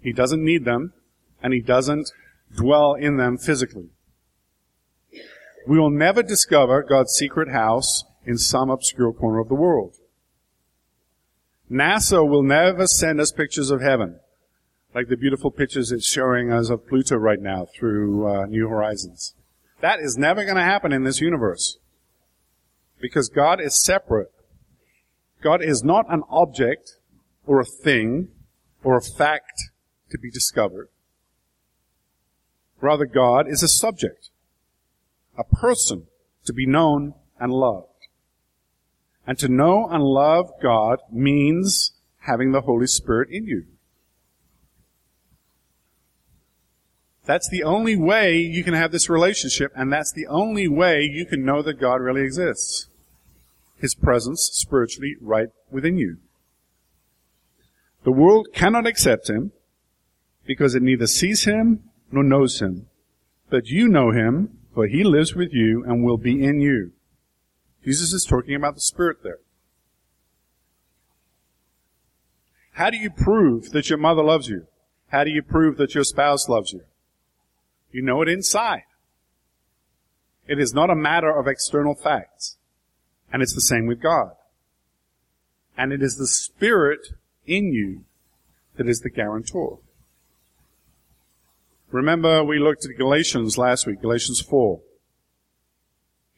He 0.00 0.12
doesn't 0.12 0.44
need 0.44 0.64
them, 0.64 0.92
and 1.42 1.52
He 1.52 1.60
doesn't 1.60 2.10
dwell 2.56 2.94
in 2.94 3.16
them 3.16 3.36
physically. 3.36 3.90
We 5.66 5.78
will 5.78 5.90
never 5.90 6.22
discover 6.22 6.82
God's 6.82 7.12
secret 7.12 7.50
house 7.50 8.04
in 8.24 8.38
some 8.38 8.70
obscure 8.70 9.12
corner 9.12 9.40
of 9.40 9.48
the 9.48 9.54
world. 9.54 9.96
NASA 11.70 12.26
will 12.26 12.42
never 12.42 12.86
send 12.86 13.20
us 13.20 13.30
pictures 13.30 13.70
of 13.70 13.80
heaven, 13.80 14.18
like 14.94 15.08
the 15.08 15.16
beautiful 15.16 15.50
pictures 15.50 15.92
it's 15.92 16.06
showing 16.06 16.50
us 16.50 16.70
of 16.70 16.88
Pluto 16.88 17.16
right 17.16 17.40
now 17.40 17.66
through 17.78 18.26
uh, 18.26 18.46
New 18.46 18.68
Horizons. 18.68 19.34
That 19.80 20.00
is 20.00 20.18
never 20.18 20.44
going 20.44 20.56
to 20.56 20.62
happen 20.62 20.92
in 20.92 21.04
this 21.04 21.20
universe. 21.20 21.78
Because 23.00 23.28
God 23.28 23.60
is 23.60 23.82
separate. 23.82 24.32
God 25.42 25.62
is 25.62 25.82
not 25.82 26.06
an 26.08 26.22
object 26.28 26.96
or 27.46 27.60
a 27.60 27.64
thing 27.64 28.28
or 28.84 28.96
a 28.96 29.02
fact 29.02 29.70
to 30.10 30.18
be 30.18 30.30
discovered. 30.30 30.88
Rather, 32.80 33.06
God 33.06 33.48
is 33.48 33.62
a 33.62 33.68
subject 33.68 34.30
a 35.38 35.44
person 35.44 36.06
to 36.44 36.52
be 36.52 36.66
known 36.66 37.14
and 37.38 37.52
loved. 37.52 37.86
And 39.26 39.38
to 39.38 39.48
know 39.48 39.88
and 39.88 40.02
love 40.02 40.50
God 40.62 40.98
means 41.10 41.92
having 42.20 42.52
the 42.52 42.62
Holy 42.62 42.86
Spirit 42.86 43.28
in 43.30 43.46
you. 43.46 43.64
That's 47.24 47.48
the 47.48 47.62
only 47.62 47.96
way 47.96 48.38
you 48.38 48.64
can 48.64 48.74
have 48.74 48.92
this 48.92 49.08
relationship, 49.08 49.72
and 49.76 49.92
that's 49.92 50.12
the 50.12 50.26
only 50.26 50.68
way 50.68 51.02
you 51.02 51.24
can 51.24 51.44
know 51.44 51.62
that 51.62 51.80
God 51.80 52.00
really 52.00 52.22
exists. 52.22 52.88
His 53.80 53.94
presence 53.94 54.50
spiritually 54.52 55.16
right 55.20 55.48
within 55.70 55.96
you. 55.96 56.18
The 58.04 58.12
world 58.12 58.48
cannot 58.54 58.86
accept 58.86 59.28
Him 59.28 59.52
because 60.46 60.74
it 60.74 60.82
neither 60.82 61.06
sees 61.06 61.44
Him 61.44 61.84
nor 62.10 62.22
knows 62.22 62.60
Him. 62.60 62.86
But 63.48 63.66
you 63.66 63.88
know 63.88 64.10
Him 64.10 64.60
for 64.74 64.86
he 64.86 65.02
lives 65.04 65.34
with 65.34 65.52
you 65.52 65.84
and 65.84 66.04
will 66.04 66.16
be 66.16 66.42
in 66.44 66.60
you. 66.60 66.92
Jesus 67.84 68.12
is 68.12 68.24
talking 68.24 68.54
about 68.54 68.74
the 68.74 68.80
Spirit 68.80 69.18
there. 69.22 69.38
How 72.72 72.90
do 72.90 72.96
you 72.96 73.10
prove 73.10 73.70
that 73.72 73.90
your 73.90 73.98
mother 73.98 74.22
loves 74.22 74.48
you? 74.48 74.66
How 75.08 75.24
do 75.24 75.30
you 75.30 75.42
prove 75.42 75.76
that 75.76 75.94
your 75.94 76.04
spouse 76.04 76.48
loves 76.48 76.72
you? 76.72 76.82
You 77.90 78.02
know 78.02 78.22
it 78.22 78.28
inside. 78.28 78.84
It 80.46 80.58
is 80.58 80.72
not 80.72 80.88
a 80.88 80.94
matter 80.94 81.36
of 81.36 81.46
external 81.46 81.94
facts. 81.94 82.56
And 83.32 83.42
it's 83.42 83.54
the 83.54 83.60
same 83.60 83.86
with 83.86 84.00
God. 84.02 84.32
And 85.76 85.92
it 85.92 86.02
is 86.02 86.16
the 86.16 86.26
Spirit 86.26 87.00
in 87.46 87.72
you 87.72 88.04
that 88.76 88.88
is 88.88 89.00
the 89.00 89.10
guarantor. 89.10 89.78
Remember 91.90 92.44
we 92.44 92.58
looked 92.58 92.84
at 92.84 92.96
Galatians 92.96 93.58
last 93.58 93.86
week, 93.86 94.00
Galatians 94.00 94.40
4. 94.40 94.80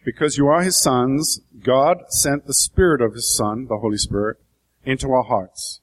Because 0.04 0.36
you 0.36 0.48
are 0.48 0.62
his 0.62 0.80
sons, 0.80 1.40
God 1.62 1.98
sent 2.08 2.46
the 2.46 2.54
Spirit 2.54 3.00
of 3.00 3.14
his 3.14 3.36
Son, 3.36 3.66
the 3.68 3.78
Holy 3.78 3.98
Spirit, 3.98 4.38
into 4.84 5.10
our 5.12 5.22
hearts. 5.22 5.80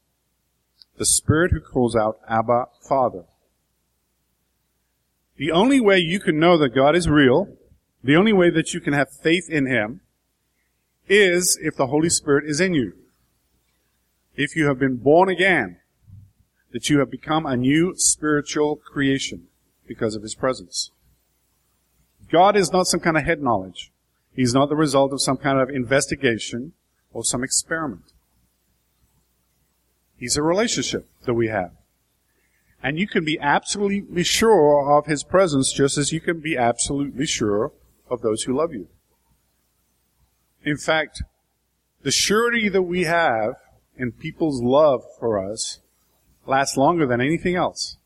The 0.97 1.05
Spirit 1.05 1.51
who 1.51 1.61
calls 1.61 1.95
out, 1.95 2.19
Abba, 2.27 2.65
Father. 2.87 3.23
The 5.37 5.51
only 5.51 5.79
way 5.79 5.99
you 5.99 6.19
can 6.19 6.37
know 6.37 6.57
that 6.57 6.75
God 6.75 6.95
is 6.95 7.07
real, 7.07 7.47
the 8.03 8.17
only 8.17 8.33
way 8.33 8.49
that 8.49 8.73
you 8.73 8.81
can 8.81 8.93
have 8.93 9.07
faith 9.23 9.45
in 9.49 9.67
Him, 9.67 10.01
is 11.09 11.57
if 11.61 11.75
the 11.75 11.87
Holy 11.87 12.09
Spirit 12.09 12.45
is 12.45 12.59
in 12.59 12.73
you. 12.73 12.93
If 14.35 14.55
you 14.55 14.67
have 14.67 14.79
been 14.79 14.97
born 14.97 15.27
again, 15.27 15.77
that 16.71 16.89
you 16.89 16.99
have 16.99 17.09
become 17.09 17.45
a 17.45 17.57
new 17.57 17.93
spiritual 17.97 18.75
creation 18.75 19.47
because 19.87 20.15
of 20.15 20.21
his 20.21 20.35
presence. 20.35 20.91
God 22.31 22.55
is 22.55 22.71
not 22.71 22.87
some 22.87 22.99
kind 22.99 23.17
of 23.17 23.23
head 23.23 23.41
knowledge. 23.41 23.91
He's 24.33 24.53
not 24.53 24.69
the 24.69 24.75
result 24.75 25.11
of 25.11 25.21
some 25.21 25.37
kind 25.37 25.59
of 25.59 25.69
investigation 25.69 26.73
or 27.11 27.23
some 27.23 27.43
experiment. 27.43 28.13
He's 30.15 30.37
a 30.37 30.43
relationship 30.43 31.09
that 31.25 31.33
we 31.33 31.47
have. 31.47 31.71
And 32.83 32.99
you 32.99 33.07
can 33.07 33.25
be 33.25 33.39
absolutely 33.39 34.23
sure 34.23 34.97
of 34.97 35.05
his 35.05 35.23
presence 35.23 35.73
just 35.73 35.97
as 35.97 36.13
you 36.13 36.21
can 36.21 36.39
be 36.39 36.55
absolutely 36.55 37.25
sure 37.25 37.71
of 38.09 38.21
those 38.21 38.43
who 38.43 38.55
love 38.55 38.73
you. 38.73 38.87
In 40.63 40.77
fact, 40.77 41.23
the 42.01 42.11
surety 42.11 42.69
that 42.69 42.83
we 42.83 43.03
have 43.03 43.55
in 43.97 44.11
people's 44.11 44.61
love 44.61 45.01
for 45.19 45.39
us 45.39 45.79
lasts 46.45 46.77
longer 46.77 47.05
than 47.05 47.21
anything 47.21 47.55
else. 47.55 47.97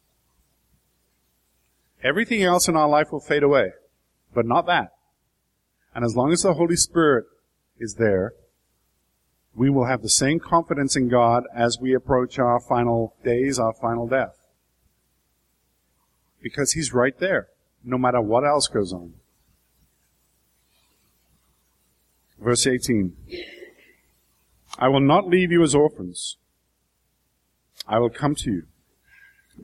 Everything 2.03 2.43
else 2.43 2.67
in 2.67 2.75
our 2.75 2.89
life 2.89 3.12
will 3.12 3.22
fade 3.22 3.43
away, 3.43 3.72
but 4.33 4.45
not 4.45 4.65
that. 4.65 4.91
And 5.95 6.03
as 6.03 6.15
long 6.15 6.31
as 6.31 6.41
the 6.41 6.53
Holy 6.53 6.75
Spirit 6.75 7.25
is 7.79 7.95
there, 7.95 8.33
we 9.55 9.69
will 9.69 9.86
have 9.86 10.01
the 10.01 10.10
same 10.10 10.39
confidence 10.39 10.95
in 10.95 11.07
God 11.07 11.43
as 11.55 11.77
we 11.79 11.93
approach 11.93 12.39
our 12.39 12.60
final 12.60 13.15
days, 13.24 13.60
our 13.60 13.74
final 13.74 14.07
death. 14.07 14.36
Because 16.41 16.74
He's 16.74 16.93
right 16.93 17.17
there, 17.19 17.48
no 17.83 17.98
matter 17.98 18.19
what 18.19 18.43
else 18.43 18.67
goes 18.67 18.91
on. 18.91 19.13
Verse 22.43 22.67
18. 22.67 23.15
I 24.77 24.89
will 24.89 25.00
not 25.00 25.27
leave 25.27 25.51
you 25.51 25.63
as 25.63 25.73
orphans. 25.73 26.35
I 27.88 28.00
will 28.00 28.09
come 28.09 28.35
to 28.35 28.51
you. 28.51 28.63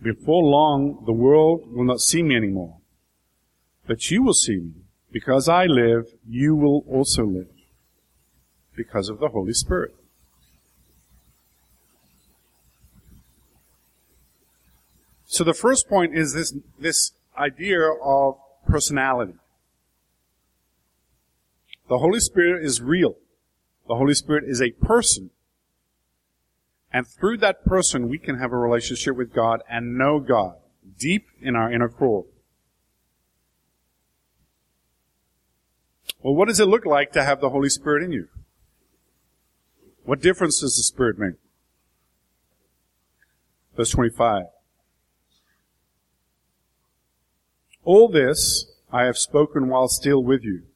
Before 0.02 0.44
long, 0.44 1.04
the 1.06 1.12
world 1.12 1.74
will 1.74 1.84
not 1.84 2.00
see 2.00 2.24
me 2.24 2.38
anymore. 2.38 2.78
But 3.86 4.10
you 4.10 4.24
will 4.24 4.34
see 4.34 4.58
me. 4.58 4.72
Because 5.12 5.50
I 5.50 5.66
live, 5.66 6.06
you 6.28 6.56
will 6.56 6.86
also 6.88 7.26
live. 7.26 7.50
Because 8.78 9.10
of 9.10 9.20
the 9.20 9.30
Holy 9.30 9.54
Spirit. 9.54 9.94
So 15.26 15.44
the 15.44 15.54
first 15.54 15.90
point 15.90 16.18
is 16.18 16.34
this, 16.34 16.54
this 16.80 17.12
idea 17.38 17.82
of 18.04 18.38
personality. 18.66 19.34
The 21.90 21.98
Holy 21.98 22.20
Spirit 22.20 22.64
is 22.64 22.82
real. 22.82 23.16
The 23.88 23.96
Holy 23.96 24.14
Spirit 24.14 24.44
is 24.48 24.62
a 24.62 24.72
person. 24.72 25.32
And 26.94 27.08
through 27.08 27.38
that 27.38 27.66
person, 27.66 28.08
we 28.08 28.20
can 28.20 28.38
have 28.38 28.54
a 28.54 28.58
relationship 28.58 29.16
with 29.16 29.34
God 29.34 29.62
and 29.68 29.98
know 29.98 30.20
God 30.20 30.56
deep 30.98 31.28
in 31.42 31.56
our 31.56 31.72
inner 31.72 31.90
core. 31.90 32.26
Well, 36.22 36.36
what 36.36 36.48
does 36.48 36.60
it 36.60 36.68
look 36.68 36.86
like 36.86 37.12
to 37.14 37.24
have 37.24 37.42
the 37.42 37.50
Holy 37.50 37.70
Spirit 37.70 38.04
in 38.04 38.12
you? 38.12 38.28
What 40.04 40.22
difference 40.22 40.60
does 40.60 40.76
the 40.78 40.84
Spirit 40.84 41.18
make? 41.18 41.36
Verse 43.76 43.92
25. 43.92 44.44
All 47.84 48.10
this 48.10 48.66
I 48.92 49.06
have 49.06 49.18
spoken 49.18 49.70
while 49.70 49.88
still 49.88 50.24
with 50.24 50.44
you. 50.44 50.69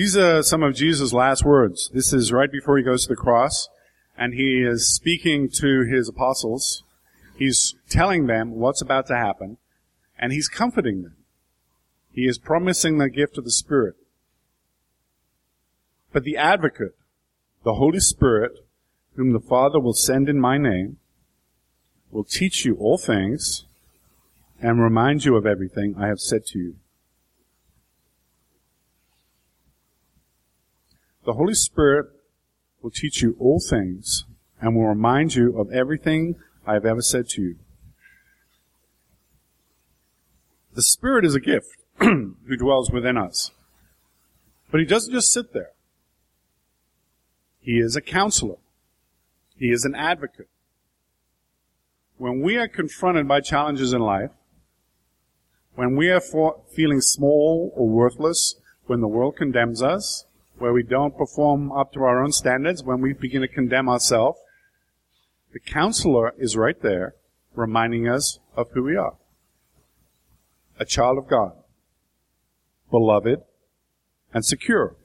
These 0.00 0.16
are 0.16 0.42
some 0.42 0.62
of 0.62 0.74
Jesus' 0.74 1.12
last 1.12 1.44
words. 1.44 1.90
This 1.92 2.14
is 2.14 2.32
right 2.32 2.50
before 2.50 2.78
he 2.78 2.82
goes 2.82 3.02
to 3.02 3.10
the 3.10 3.16
cross, 3.16 3.68
and 4.16 4.32
he 4.32 4.62
is 4.62 4.94
speaking 4.94 5.50
to 5.56 5.84
his 5.84 6.08
apostles. 6.08 6.84
He's 7.36 7.74
telling 7.90 8.24
them 8.24 8.52
what's 8.52 8.80
about 8.80 9.08
to 9.08 9.14
happen, 9.14 9.58
and 10.18 10.32
he's 10.32 10.48
comforting 10.48 11.02
them. 11.02 11.16
He 12.14 12.22
is 12.22 12.38
promising 12.38 12.96
the 12.96 13.10
gift 13.10 13.36
of 13.36 13.44
the 13.44 13.50
Spirit. 13.50 13.94
But 16.14 16.24
the 16.24 16.38
advocate, 16.38 16.96
the 17.62 17.74
Holy 17.74 18.00
Spirit, 18.00 18.52
whom 19.16 19.34
the 19.34 19.38
Father 19.38 19.78
will 19.78 19.92
send 19.92 20.30
in 20.30 20.40
my 20.40 20.56
name, 20.56 20.96
will 22.10 22.24
teach 22.24 22.64
you 22.64 22.74
all 22.76 22.96
things 22.96 23.66
and 24.62 24.80
remind 24.80 25.26
you 25.26 25.36
of 25.36 25.44
everything 25.44 25.94
I 25.98 26.06
have 26.06 26.20
said 26.20 26.46
to 26.46 26.58
you. 26.58 26.76
The 31.24 31.34
Holy 31.34 31.54
Spirit 31.54 32.06
will 32.80 32.90
teach 32.90 33.20
you 33.20 33.36
all 33.38 33.60
things 33.60 34.24
and 34.60 34.74
will 34.74 34.86
remind 34.86 35.34
you 35.34 35.58
of 35.58 35.70
everything 35.70 36.36
I 36.66 36.74
have 36.74 36.86
ever 36.86 37.02
said 37.02 37.28
to 37.30 37.42
you. 37.42 37.56
The 40.74 40.82
Spirit 40.82 41.24
is 41.24 41.34
a 41.34 41.40
gift 41.40 41.68
who 41.98 42.56
dwells 42.56 42.90
within 42.90 43.18
us. 43.18 43.50
But 44.70 44.80
He 44.80 44.86
doesn't 44.86 45.12
just 45.12 45.32
sit 45.32 45.52
there. 45.52 45.72
He 47.60 47.78
is 47.78 47.96
a 47.96 48.00
counselor. 48.00 48.56
He 49.56 49.70
is 49.70 49.84
an 49.84 49.94
advocate. 49.94 50.48
When 52.16 52.40
we 52.40 52.56
are 52.56 52.68
confronted 52.68 53.28
by 53.28 53.40
challenges 53.40 53.92
in 53.92 54.00
life, 54.00 54.30
when 55.74 55.96
we 55.96 56.10
are 56.10 56.20
feeling 56.20 57.00
small 57.00 57.72
or 57.74 57.88
worthless, 57.88 58.56
when 58.86 59.00
the 59.00 59.08
world 59.08 59.36
condemns 59.36 59.82
us, 59.82 60.24
where 60.60 60.72
we 60.72 60.82
don't 60.82 61.16
perform 61.16 61.72
up 61.72 61.92
to 61.92 62.00
our 62.00 62.22
own 62.22 62.32
standards, 62.32 62.84
when 62.84 63.00
we 63.00 63.12
begin 63.12 63.40
to 63.40 63.48
condemn 63.48 63.88
ourselves, 63.88 64.38
the 65.52 65.58
counselor 65.58 66.34
is 66.38 66.56
right 66.56 66.80
there 66.80 67.14
reminding 67.54 68.06
us 68.06 68.38
of 68.56 68.70
who 68.72 68.84
we 68.84 68.96
are. 68.96 69.14
A 70.78 70.84
child 70.84 71.18
of 71.18 71.28
God. 71.28 71.52
Beloved 72.90 73.42
and 74.32 74.44
secure. 74.44 74.96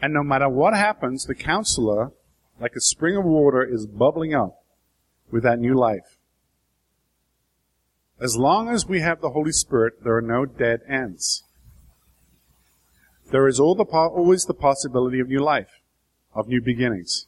And 0.00 0.14
no 0.14 0.22
matter 0.22 0.48
what 0.48 0.74
happens, 0.74 1.24
the 1.24 1.34
counselor, 1.34 2.12
like 2.60 2.76
a 2.76 2.80
spring 2.80 3.16
of 3.16 3.24
water, 3.24 3.62
is 3.62 3.86
bubbling 3.86 4.34
up 4.34 4.62
with 5.30 5.42
that 5.42 5.58
new 5.58 5.74
life. 5.74 6.18
As 8.20 8.36
long 8.36 8.68
as 8.68 8.86
we 8.86 9.00
have 9.00 9.20
the 9.20 9.30
Holy 9.30 9.52
Spirit, 9.52 10.04
there 10.04 10.16
are 10.16 10.22
no 10.22 10.46
dead 10.46 10.80
ends. 10.88 11.42
There 13.30 13.48
is 13.48 13.56
the, 13.56 13.62
always 13.62 14.44
the 14.44 14.54
possibility 14.54 15.20
of 15.20 15.28
new 15.28 15.40
life, 15.40 15.80
of 16.34 16.48
new 16.48 16.60
beginnings. 16.62 17.26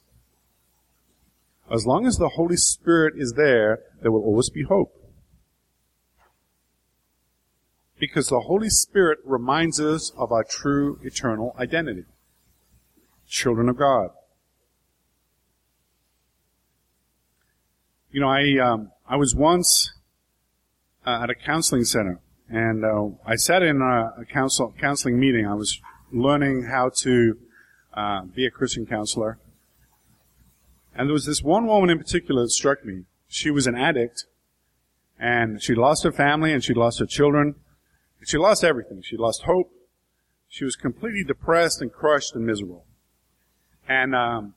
As 1.71 1.85
long 1.85 2.07
as 2.07 2.17
the 2.17 2.29
Holy 2.29 2.57
Spirit 2.57 3.13
is 3.17 3.33
there, 3.33 3.79
there 4.01 4.11
will 4.11 4.23
always 4.23 4.49
be 4.49 4.63
hope. 4.63 4.95
Because 7.99 8.29
the 8.29 8.39
Holy 8.41 8.69
Spirit 8.69 9.19
reminds 9.25 9.79
us 9.79 10.11
of 10.17 10.31
our 10.31 10.43
true 10.43 10.99
eternal 11.03 11.55
identity. 11.59 12.05
Children 13.27 13.69
of 13.69 13.77
God. 13.77 14.09
You 18.11 18.21
know, 18.21 18.29
I, 18.29 18.57
um, 18.57 18.91
I 19.07 19.17
was 19.17 19.35
once 19.35 19.91
uh, 21.05 21.19
at 21.23 21.29
a 21.29 21.35
counseling 21.35 21.83
center, 21.83 22.19
and 22.49 22.83
uh, 22.83 23.09
I 23.25 23.35
sat 23.35 23.61
in 23.61 23.81
a, 23.81 24.21
a 24.21 24.25
counsel, 24.25 24.73
counseling 24.79 25.19
meeting. 25.19 25.45
I 25.45 25.53
was 25.53 25.79
learning 26.11 26.63
how 26.63 26.89
to 26.97 27.37
uh, 27.93 28.21
be 28.23 28.45
a 28.45 28.51
Christian 28.51 28.85
counselor, 28.85 29.37
and 30.95 31.07
there 31.07 31.13
was 31.13 31.25
this 31.25 31.41
one 31.43 31.67
woman 31.67 31.89
in 31.89 31.97
particular 31.97 32.43
that 32.43 32.49
struck 32.49 32.83
me. 32.83 33.03
She 33.27 33.51
was 33.51 33.67
an 33.67 33.75
addict, 33.75 34.25
and 35.19 35.61
she 35.61 35.75
lost 35.75 36.03
her 36.03 36.11
family, 36.11 36.51
and 36.51 36.63
she 36.63 36.73
lost 36.73 36.99
her 36.99 37.05
children. 37.05 37.55
She 38.25 38.37
lost 38.37 38.63
everything. 38.63 39.01
She 39.03 39.15
lost 39.15 39.43
hope. 39.43 39.71
She 40.47 40.65
was 40.65 40.75
completely 40.75 41.23
depressed 41.23 41.81
and 41.81 41.93
crushed 41.93 42.35
and 42.35 42.45
miserable. 42.45 42.85
And 43.87 44.15
um, 44.15 44.55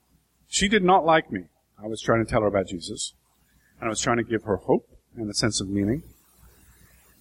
she 0.49 0.69
did 0.69 0.83
not 0.83 1.05
like 1.05 1.31
me. 1.31 1.45
I 1.83 1.87
was 1.87 2.01
trying 2.01 2.25
to 2.25 2.31
tell 2.31 2.41
her 2.41 2.47
about 2.47 2.69
Jesus, 2.69 3.15
and 3.79 3.87
I 3.87 3.91
was 3.91 4.01
trying 4.01 4.17
to 4.17 4.25
give 4.25 4.45
her 4.45 4.57
hope 4.57 4.89
and 5.17 5.29
a 5.29 5.35
sense 5.35 5.61
of 5.61 5.69
meaning. 5.69 6.03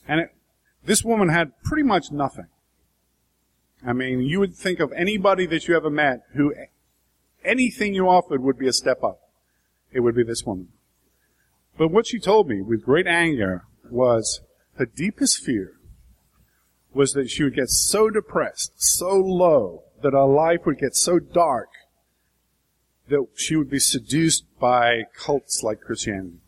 And 0.08 0.22
it, 0.22 0.30
this 0.84 1.04
woman 1.04 1.30
had 1.30 1.52
pretty 1.64 1.84
much 1.84 2.12
nothing. 2.12 2.48
I 3.86 3.94
mean, 3.94 4.22
you 4.22 4.40
would 4.40 4.56
think 4.56 4.80
of 4.80 4.92
anybody 4.94 5.46
that 5.48 5.68
you 5.68 5.76
ever 5.76 5.90
met 5.90 6.22
who 6.34 6.54
anything 7.44 7.94
you 7.94 8.08
offered 8.08 8.42
would 8.42 8.58
be 8.58 8.68
a 8.68 8.74
step 8.74 9.04
up. 9.04 9.20
It 9.92 10.02
would 10.02 10.16
be 10.16 10.24
this 10.24 10.44
woman. 10.46 10.70
But 11.78 11.90
what 11.90 12.08
she 12.08 12.20
told 12.20 12.48
me 12.48 12.62
with 12.62 12.86
great 12.86 13.08
anger 13.08 13.66
was 13.90 14.42
her 14.76 14.86
deepest 14.86 15.44
fear 15.44 15.74
was 16.94 17.14
that 17.14 17.30
she 17.30 17.44
would 17.44 17.56
get 17.56 17.70
so 17.70 18.10
depressed, 18.10 18.74
so 18.76 19.16
low, 19.16 19.84
that 20.02 20.14
her 20.14 20.26
life 20.26 20.66
would 20.66 20.78
get 20.78 20.96
so 20.96 21.20
dark 21.20 21.70
that 23.10 23.26
she 23.36 23.56
would 23.56 23.70
be 23.70 23.80
seduced 23.80 24.46
by 24.60 25.04
cults 25.18 25.64
like 25.64 25.82
Christianity 25.82 26.41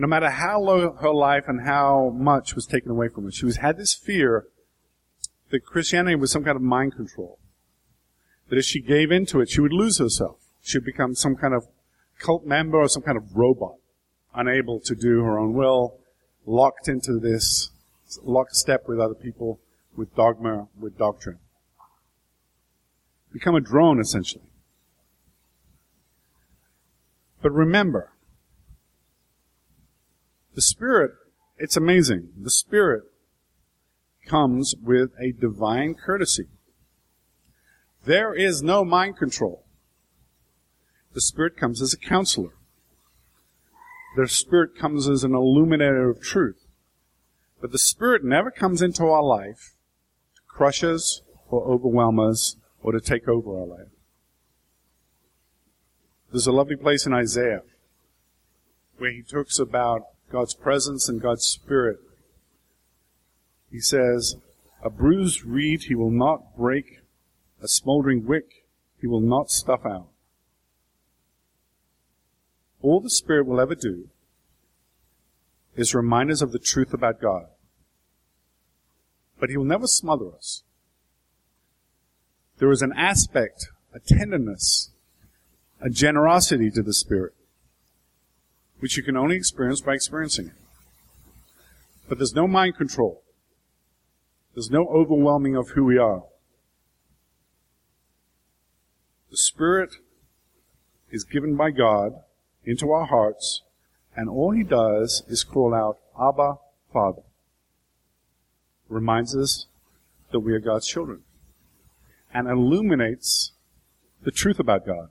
no 0.00 0.06
matter 0.06 0.30
how 0.30 0.60
low 0.60 0.92
her 0.92 1.12
life 1.12 1.44
and 1.46 1.66
how 1.66 2.10
much 2.16 2.54
was 2.54 2.66
taken 2.66 2.90
away 2.90 3.08
from 3.08 3.24
her, 3.24 3.30
she 3.30 3.44
was 3.44 3.56
had 3.56 3.76
this 3.76 3.94
fear 3.94 4.46
that 5.50 5.64
Christianity 5.64 6.16
was 6.16 6.30
some 6.30 6.44
kind 6.44 6.56
of 6.56 6.62
mind 6.62 6.96
control. 6.96 7.38
That 8.48 8.58
if 8.58 8.64
she 8.64 8.80
gave 8.80 9.10
into 9.10 9.40
it, 9.40 9.50
she 9.50 9.60
would 9.60 9.72
lose 9.72 9.98
herself. 9.98 10.38
She 10.62 10.78
would 10.78 10.84
become 10.84 11.14
some 11.14 11.36
kind 11.36 11.54
of 11.54 11.66
cult 12.18 12.46
member 12.46 12.78
or 12.78 12.88
some 12.88 13.02
kind 13.02 13.16
of 13.16 13.36
robot, 13.36 13.76
unable 14.34 14.80
to 14.80 14.94
do 14.94 15.22
her 15.22 15.38
own 15.38 15.54
will, 15.54 15.98
locked 16.46 16.88
into 16.88 17.18
this 17.18 17.70
lockstep 18.22 18.88
with 18.88 18.98
other 18.98 19.14
people, 19.14 19.60
with 19.96 20.14
dogma, 20.14 20.68
with 20.78 20.98
doctrine. 20.98 21.38
Become 23.32 23.54
a 23.54 23.60
drone, 23.60 24.00
essentially. 24.00 24.44
But 27.42 27.52
remember, 27.52 28.12
the 30.54 30.62
Spirit, 30.62 31.12
it's 31.58 31.76
amazing. 31.76 32.30
The 32.40 32.50
Spirit 32.50 33.04
comes 34.26 34.74
with 34.82 35.10
a 35.20 35.32
divine 35.32 35.94
courtesy. 35.94 36.48
There 38.04 38.34
is 38.34 38.62
no 38.62 38.84
mind 38.84 39.16
control. 39.16 39.64
The 41.12 41.20
Spirit 41.20 41.56
comes 41.56 41.82
as 41.82 41.92
a 41.92 41.98
counselor. 41.98 42.54
The 44.16 44.28
Spirit 44.28 44.76
comes 44.78 45.08
as 45.08 45.22
an 45.22 45.34
illuminator 45.34 46.10
of 46.10 46.20
truth. 46.20 46.66
But 47.60 47.72
the 47.72 47.78
Spirit 47.78 48.24
never 48.24 48.50
comes 48.50 48.80
into 48.80 49.04
our 49.04 49.22
life 49.22 49.76
to 50.36 50.42
crush 50.48 50.82
us 50.82 51.22
or 51.48 51.64
overwhelm 51.64 52.18
us 52.18 52.56
or 52.82 52.92
to 52.92 53.00
take 53.00 53.28
over 53.28 53.58
our 53.58 53.66
life. 53.66 53.88
There's 56.30 56.46
a 56.46 56.52
lovely 56.52 56.76
place 56.76 57.06
in 57.06 57.12
Isaiah 57.12 57.62
where 58.98 59.10
he 59.10 59.22
talks 59.22 59.58
about 59.58 60.02
God's 60.30 60.54
presence 60.54 61.08
and 61.08 61.20
God's 61.20 61.44
Spirit. 61.44 61.98
He 63.70 63.80
says, 63.80 64.36
a 64.82 64.90
bruised 64.90 65.44
reed 65.44 65.84
he 65.84 65.94
will 65.94 66.10
not 66.10 66.56
break, 66.56 67.00
a 67.62 67.68
smoldering 67.68 68.26
wick 68.26 68.64
he 69.00 69.06
will 69.06 69.20
not 69.20 69.50
stuff 69.50 69.84
out. 69.84 70.08
All 72.82 73.00
the 73.00 73.10
Spirit 73.10 73.46
will 73.46 73.60
ever 73.60 73.74
do 73.74 74.08
is 75.76 75.94
remind 75.94 76.30
us 76.30 76.42
of 76.42 76.52
the 76.52 76.58
truth 76.58 76.92
about 76.94 77.20
God. 77.20 77.46
But 79.38 79.50
he 79.50 79.56
will 79.56 79.64
never 79.64 79.86
smother 79.86 80.32
us. 80.34 80.62
There 82.58 82.70
is 82.70 82.82
an 82.82 82.92
aspect, 82.94 83.68
a 83.94 84.00
tenderness, 84.00 84.90
a 85.80 85.88
generosity 85.88 86.70
to 86.70 86.82
the 86.82 86.92
Spirit, 86.92 87.34
which 88.80 88.96
you 88.96 89.02
can 89.02 89.16
only 89.16 89.36
experience 89.36 89.80
by 89.80 89.94
experiencing 89.94 90.46
it. 90.46 90.52
But 92.08 92.18
there's 92.18 92.34
no 92.34 92.48
mind 92.48 92.76
control. 92.76 93.22
There's 94.54 94.70
no 94.70 94.86
overwhelming 94.88 95.54
of 95.54 95.70
who 95.70 95.84
we 95.84 95.96
are. 95.96 96.24
The 99.30 99.36
Spirit 99.36 99.90
is 101.10 101.24
given 101.24 101.56
by 101.56 101.70
God 101.70 102.12
into 102.64 102.90
our 102.90 103.06
hearts, 103.06 103.62
and 104.16 104.28
all 104.28 104.50
He 104.50 104.64
does 104.64 105.22
is 105.28 105.44
call 105.44 105.72
out, 105.72 105.98
Abba, 106.20 106.56
Father. 106.92 107.22
Reminds 108.88 109.36
us 109.36 109.66
that 110.32 110.40
we 110.40 110.52
are 110.52 110.58
God's 110.58 110.88
children, 110.88 111.22
and 112.34 112.48
illuminates 112.48 113.52
the 114.22 114.32
truth 114.32 114.58
about 114.58 114.84
God. 114.84 115.10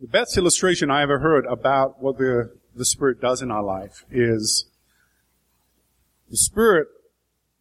The 0.00 0.06
best 0.06 0.38
illustration 0.38 0.90
I 0.90 1.02
ever 1.02 1.18
heard 1.18 1.44
about 1.44 2.00
what 2.00 2.16
the, 2.16 2.56
the 2.74 2.86
Spirit 2.86 3.20
does 3.20 3.42
in 3.42 3.50
our 3.50 3.62
life 3.62 4.06
is 4.10 4.64
the 6.30 6.38
Spirit 6.38 6.88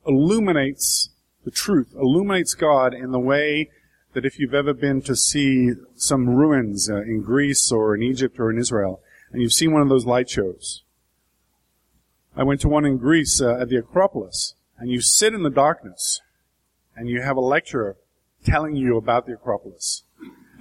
illuminates 0.08 1.10
the 1.44 1.52
truth, 1.52 1.94
illuminates 1.94 2.54
God 2.54 2.94
in 2.94 3.12
the 3.12 3.20
way 3.20 3.70
that 4.14 4.24
if 4.24 4.40
you've 4.40 4.54
ever 4.54 4.74
been 4.74 5.02
to 5.02 5.18
see 5.18 5.72
some 5.98 6.30
ruins 6.30 6.90
uh, 6.90 7.02
in 7.02 7.24
Greece 7.24 7.74
or 7.74 7.94
in 7.94 8.02
Egypt 8.02 8.40
or 8.40 8.50
in 8.50 8.58
Israel, 8.58 9.02
and 9.34 9.42
you've 9.42 9.52
seen 9.52 9.74
one 9.74 9.82
of 9.82 9.90
those 9.90 10.06
light 10.06 10.30
shows. 10.30 10.84
I 12.38 12.44
went 12.44 12.62
to 12.62 12.70
one 12.70 12.86
in 12.86 13.00
Greece 13.00 13.42
uh, 13.42 13.58
at 13.60 13.68
the 13.68 13.76
Acropolis, 13.76 14.54
and 14.78 14.90
you 14.90 15.02
sit 15.02 15.34
in 15.34 15.44
the 15.44 15.50
darkness, 15.50 16.22
and 16.96 17.10
you 17.10 17.22
have 17.22 17.36
a 17.36 17.42
lecturer 17.42 17.98
telling 18.46 18.78
you 18.78 18.96
about 18.96 19.26
the 19.26 19.34
Acropolis. 19.34 20.04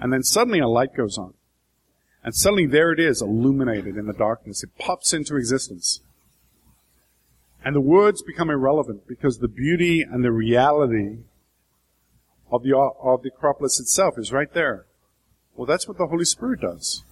And 0.01 0.13
then 0.13 0.25
suddenly 0.25 0.59
a 0.59 0.67
light 0.67 0.97
goes 0.97 1.17
on. 1.17 1.35
And 2.25 2.35
suddenly 2.35 2.67
there 2.67 2.93
it 2.93 3.01
is, 3.01 3.23
illuminated 3.23 3.97
in 3.97 4.07
the 4.07 4.13
darkness. 4.13 4.63
It 4.63 4.77
pops 4.79 5.13
into 5.13 5.37
existence. 5.37 6.01
And 7.65 7.75
the 7.75 7.81
words 7.81 8.23
become 8.23 8.51
irrelevant 8.51 9.07
because 9.07 9.39
the 9.39 9.49
beauty 9.49 10.03
and 10.03 10.25
the 10.25 10.33
reality 10.33 11.19
of 12.51 12.63
the, 12.63 12.75
of 12.77 13.23
the 13.23 13.29
Acropolis 13.29 13.81
itself 13.81 14.15
is 14.19 14.33
right 14.33 14.53
there. 14.53 14.87
Well, 15.57 15.67
that's 15.67 15.89
what 15.89 15.99
the 15.99 16.07
Holy 16.07 16.25
Spirit 16.25 16.61
does. 16.61 17.03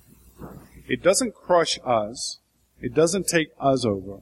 It 0.88 1.02
doesn't 1.02 1.34
crush 1.34 1.78
us. 1.84 2.38
It 2.80 2.94
doesn't 2.94 3.26
take 3.26 3.48
us 3.58 3.84
over. 3.84 4.20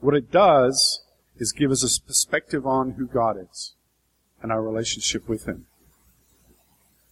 What 0.00 0.14
it 0.14 0.30
does 0.30 1.02
is 1.36 1.52
give 1.52 1.70
us 1.70 1.82
a 1.82 2.06
perspective 2.06 2.66
on 2.66 2.92
who 2.92 3.06
God 3.06 3.36
is 3.38 3.74
and 4.42 4.52
our 4.52 4.62
relationship 4.62 5.28
with 5.28 5.46
Him. 5.46 5.66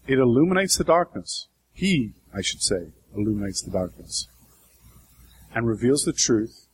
It 0.07 0.18
illuminates 0.18 0.77
the 0.77 0.85
darkness. 0.85 1.48
He 1.72 2.12
I 2.34 2.42
should 2.42 2.62
say, 2.62 2.88
illuminates 3.14 3.62
the 3.62 3.70
darkness 3.70 4.28
and 5.54 5.66
reveals 5.66 6.04
the 6.04 6.12
truth 6.12 6.66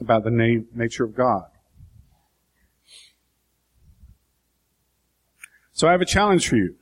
about 0.00 0.24
the 0.24 0.30
na- 0.30 0.64
nature 0.74 1.04
of 1.04 1.14
God. 1.14 1.46
So 5.72 5.88
I 5.88 5.92
have 5.92 6.00
a 6.00 6.06
challenge 6.06 6.48
for 6.48 6.56
you. 6.56 6.76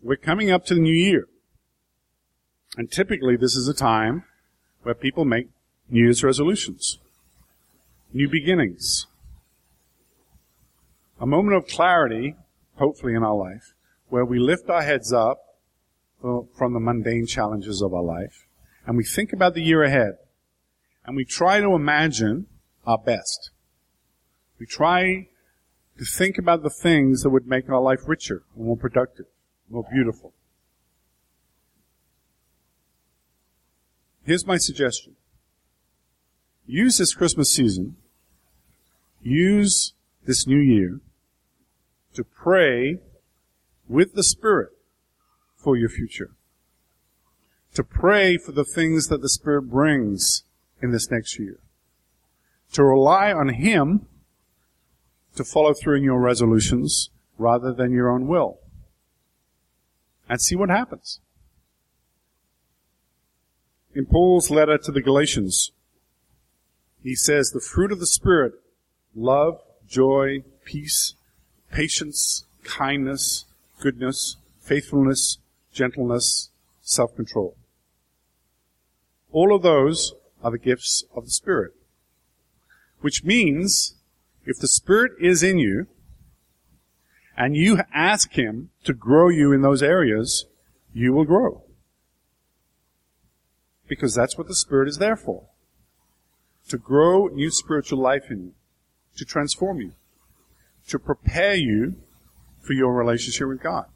We're 0.00 0.16
coming 0.16 0.50
up 0.50 0.64
to 0.66 0.74
the 0.74 0.80
new 0.80 0.94
year. 0.94 1.26
And 2.76 2.90
typically 2.90 3.36
this 3.36 3.56
is 3.56 3.66
a 3.66 3.74
time 3.74 4.24
where 4.82 4.94
people 4.94 5.24
make 5.24 5.48
New 5.90 6.04
Year's 6.04 6.22
resolutions. 6.22 6.98
New 8.12 8.28
beginnings. 8.28 9.06
A 11.20 11.26
moment 11.26 11.56
of 11.56 11.66
clarity, 11.66 12.36
hopefully 12.76 13.14
in 13.14 13.24
our 13.24 13.34
life, 13.34 13.74
where 14.08 14.24
we 14.24 14.38
lift 14.38 14.70
our 14.70 14.82
heads 14.82 15.12
up 15.12 15.38
Uh, 16.20 16.40
from 16.56 16.72
the 16.72 16.80
mundane 16.80 17.24
challenges 17.24 17.80
of 17.80 17.94
our 17.94 18.02
life, 18.02 18.48
and 18.84 18.96
we 18.96 19.04
think 19.04 19.32
about 19.32 19.54
the 19.54 19.62
year 19.62 19.84
ahead, 19.84 20.14
and 21.04 21.14
we 21.14 21.24
try 21.24 21.60
to 21.60 21.76
imagine 21.76 22.44
our 22.84 22.98
best. 22.98 23.50
We 24.58 24.66
try 24.66 25.28
to 25.96 26.04
think 26.04 26.36
about 26.36 26.64
the 26.64 26.70
things 26.70 27.22
that 27.22 27.30
would 27.30 27.46
make 27.46 27.70
our 27.70 27.80
life 27.80 28.00
richer, 28.08 28.42
more 28.56 28.76
productive, 28.76 29.26
more 29.70 29.86
beautiful. 29.92 30.32
Here's 34.24 34.44
my 34.44 34.56
suggestion. 34.56 35.14
Use 36.66 36.98
this 36.98 37.14
Christmas 37.14 37.54
season, 37.54 37.94
use 39.22 39.92
this 40.26 40.48
new 40.48 40.58
year 40.58 41.00
to 42.14 42.24
pray 42.24 42.98
with 43.88 44.14
the 44.14 44.24
Spirit 44.24 44.70
for 45.58 45.76
your 45.76 45.88
future. 45.88 46.30
To 47.74 47.84
pray 47.84 48.38
for 48.38 48.52
the 48.52 48.64
things 48.64 49.08
that 49.08 49.20
the 49.20 49.28
Spirit 49.28 49.62
brings 49.62 50.44
in 50.80 50.90
this 50.90 51.10
next 51.10 51.38
year. 51.38 51.58
To 52.72 52.84
rely 52.84 53.32
on 53.32 53.50
Him 53.50 54.06
to 55.36 55.44
follow 55.44 55.74
through 55.74 55.96
in 55.96 56.02
your 56.02 56.20
resolutions 56.20 57.10
rather 57.36 57.72
than 57.72 57.92
your 57.92 58.10
own 58.10 58.26
will. 58.26 58.58
And 60.28 60.40
see 60.40 60.56
what 60.56 60.68
happens. 60.68 61.20
In 63.94 64.04
Paul's 64.06 64.50
letter 64.50 64.76
to 64.78 64.92
the 64.92 65.00
Galatians, 65.00 65.72
he 67.02 67.14
says 67.14 67.50
the 67.50 67.60
fruit 67.60 67.92
of 67.92 68.00
the 68.00 68.06
Spirit, 68.06 68.52
love, 69.14 69.60
joy, 69.88 70.42
peace, 70.64 71.14
patience, 71.72 72.44
kindness, 72.64 73.46
goodness, 73.80 74.36
faithfulness, 74.60 75.38
gentleness, 75.78 76.50
self-control. 76.82 77.56
All 79.30 79.54
of 79.54 79.62
those 79.62 80.14
are 80.42 80.50
the 80.50 80.58
gifts 80.58 81.04
of 81.14 81.24
the 81.24 81.30
Spirit. 81.30 81.72
Which 83.00 83.22
means, 83.22 83.94
if 84.44 84.58
the 84.58 84.66
Spirit 84.66 85.12
is 85.20 85.42
in 85.42 85.58
you, 85.58 85.86
and 87.36 87.54
you 87.54 87.78
ask 87.94 88.32
Him 88.32 88.70
to 88.82 88.92
grow 88.92 89.28
you 89.28 89.52
in 89.52 89.62
those 89.62 89.82
areas, 89.82 90.46
you 90.92 91.12
will 91.12 91.24
grow. 91.24 91.62
Because 93.86 94.14
that's 94.14 94.36
what 94.36 94.48
the 94.48 94.56
Spirit 94.56 94.88
is 94.88 94.98
there 94.98 95.16
for. 95.16 95.44
To 96.70 96.76
grow 96.76 97.28
new 97.28 97.50
spiritual 97.50 98.00
life 98.00 98.30
in 98.30 98.38
you. 98.46 98.52
To 99.18 99.24
transform 99.24 99.80
you. 99.80 99.92
To 100.88 100.98
prepare 100.98 101.54
you 101.54 101.94
for 102.60 102.72
your 102.72 102.92
relationship 102.94 103.46
with 103.46 103.62
God. 103.62 103.86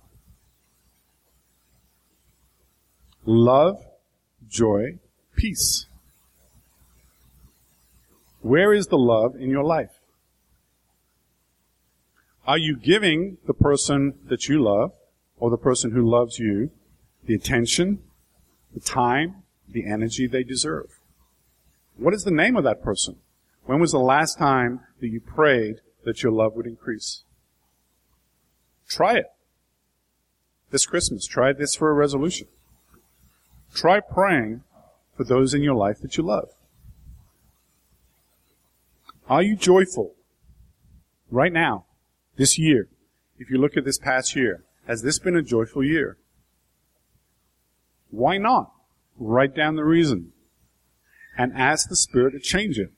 Love, 3.25 3.85
joy, 4.49 4.99
peace. 5.37 5.87
Where 8.41 8.73
is 8.73 8.89
the 8.89 8.99
love 8.99 9.37
in 9.37 9.51
your 9.51 9.63
life? 9.63 10.01
Are 12.47 12.59
you 12.59 12.77
giving 12.77 13.39
the 13.47 13.55
person 13.55 14.15
that 14.27 14.49
you 14.49 14.61
love, 14.61 14.93
or 15.39 15.51
the 15.51 15.57
person 15.57 15.93
who 15.93 16.09
loves 16.09 16.39
you, 16.39 16.71
the 17.25 17.35
attention, 17.35 18.03
the 18.75 18.81
time, 18.81 19.45
the 19.69 19.87
energy 19.87 20.27
they 20.27 20.43
deserve? 20.43 20.99
What 21.97 22.15
is 22.15 22.25
the 22.25 22.33
name 22.33 22.57
of 22.57 22.65
that 22.65 22.83
person? 22.83 23.17
When 23.65 23.79
was 23.79 23.93
the 23.93 23.99
last 23.99 24.39
time 24.39 24.81
that 25.01 25.09
you 25.09 25.21
prayed 25.21 25.77
that 26.05 26.25
your 26.25 26.33
love 26.33 26.55
would 26.55 26.67
increase? 26.67 27.23
Try 28.89 29.19
it. 29.19 29.27
This 30.71 30.85
Christmas, 30.85 31.27
try 31.27 31.53
this 31.53 31.77
for 31.77 31.91
a 31.91 31.95
resolution. 31.95 32.49
Try 33.75 34.01
praying 34.01 34.63
for 35.17 35.25
those 35.25 35.55
in 35.55 35.63
your 35.63 35.75
life 35.75 36.01
that 36.01 36.17
you 36.17 36.23
love. 36.23 36.51
Are 39.29 39.43
you 39.43 39.57
joyful 39.57 40.15
right 41.31 41.53
now, 41.53 41.87
this 42.37 42.59
year? 42.59 42.89
If 43.39 43.51
you 43.51 43.59
look 43.59 43.77
at 43.77 43.85
this 43.85 43.99
past 43.99 44.37
year, 44.37 44.65
has 44.87 45.03
this 45.03 45.19
been 45.19 45.37
a 45.37 45.43
joyful 45.43 45.83
year? 45.83 46.19
Why 48.11 48.37
not? 48.37 48.73
Write 49.19 49.55
down 49.55 49.77
the 49.77 49.85
reason 49.85 50.33
and 51.39 51.53
ask 51.55 51.89
the 51.89 51.97
Spirit 51.97 52.33
to 52.33 52.41
change 52.41 52.79
it. 52.79 52.93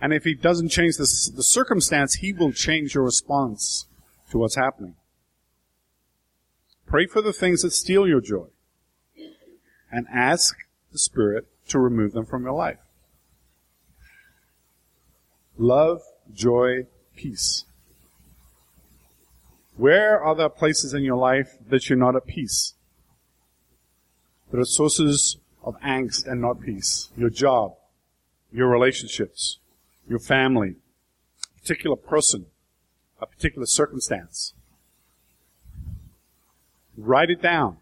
And 0.00 0.12
if 0.12 0.24
He 0.24 0.34
doesn't 0.34 0.68
change 0.68 0.96
the, 0.96 1.08
the 1.34 1.42
circumstance, 1.42 2.16
He 2.16 2.32
will 2.32 2.52
change 2.52 2.94
your 2.94 3.04
response 3.04 3.86
to 4.30 4.38
what's 4.38 4.56
happening. 4.56 4.96
Pray 6.86 7.06
for 7.06 7.22
the 7.22 7.32
things 7.32 7.62
that 7.62 7.70
steal 7.70 8.06
your 8.06 8.20
joy 8.20 8.48
and 9.94 10.06
ask 10.12 10.56
the 10.90 10.98
Spirit 10.98 11.46
to 11.68 11.78
remove 11.78 12.12
them 12.12 12.26
from 12.26 12.42
your 12.42 12.52
life. 12.52 12.78
Love, 15.56 16.02
joy, 16.32 16.86
peace. 17.14 17.64
Where 19.76 20.20
are 20.20 20.34
the 20.34 20.50
places 20.50 20.94
in 20.94 21.04
your 21.04 21.16
life 21.16 21.56
that 21.68 21.88
you're 21.88 21.98
not 21.98 22.16
at 22.16 22.26
peace? 22.26 22.74
That 24.50 24.58
are 24.58 24.64
sources 24.64 25.38
of 25.62 25.80
angst 25.80 26.26
and 26.26 26.40
not 26.40 26.60
peace. 26.60 27.10
Your 27.16 27.30
job, 27.30 27.74
your 28.52 28.68
relationships, 28.68 29.58
your 30.08 30.18
family, 30.18 30.74
a 31.56 31.60
particular 31.60 31.96
person, 31.96 32.46
a 33.20 33.26
particular 33.26 33.66
circumstance. 33.66 34.54
Write 36.96 37.30
it 37.30 37.40
down. 37.40 37.78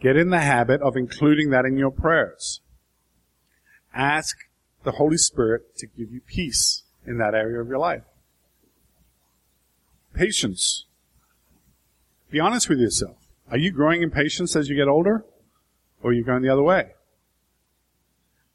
Get 0.00 0.16
in 0.16 0.30
the 0.30 0.40
habit 0.40 0.80
of 0.82 0.96
including 0.96 1.50
that 1.50 1.64
in 1.64 1.76
your 1.76 1.90
prayers. 1.90 2.60
Ask 3.94 4.36
the 4.84 4.92
Holy 4.92 5.16
Spirit 5.16 5.76
to 5.78 5.86
give 5.86 6.12
you 6.12 6.20
peace 6.20 6.82
in 7.06 7.18
that 7.18 7.34
area 7.34 7.60
of 7.60 7.68
your 7.68 7.78
life. 7.78 8.02
Patience. 10.12 10.86
Be 12.30 12.40
honest 12.40 12.68
with 12.68 12.78
yourself. 12.78 13.16
Are 13.50 13.58
you 13.58 13.70
growing 13.70 14.02
in 14.02 14.10
patience 14.10 14.56
as 14.56 14.68
you 14.68 14.76
get 14.76 14.88
older? 14.88 15.24
Or 16.02 16.10
are 16.10 16.12
you 16.12 16.24
going 16.24 16.42
the 16.42 16.52
other 16.52 16.62
way? 16.62 16.92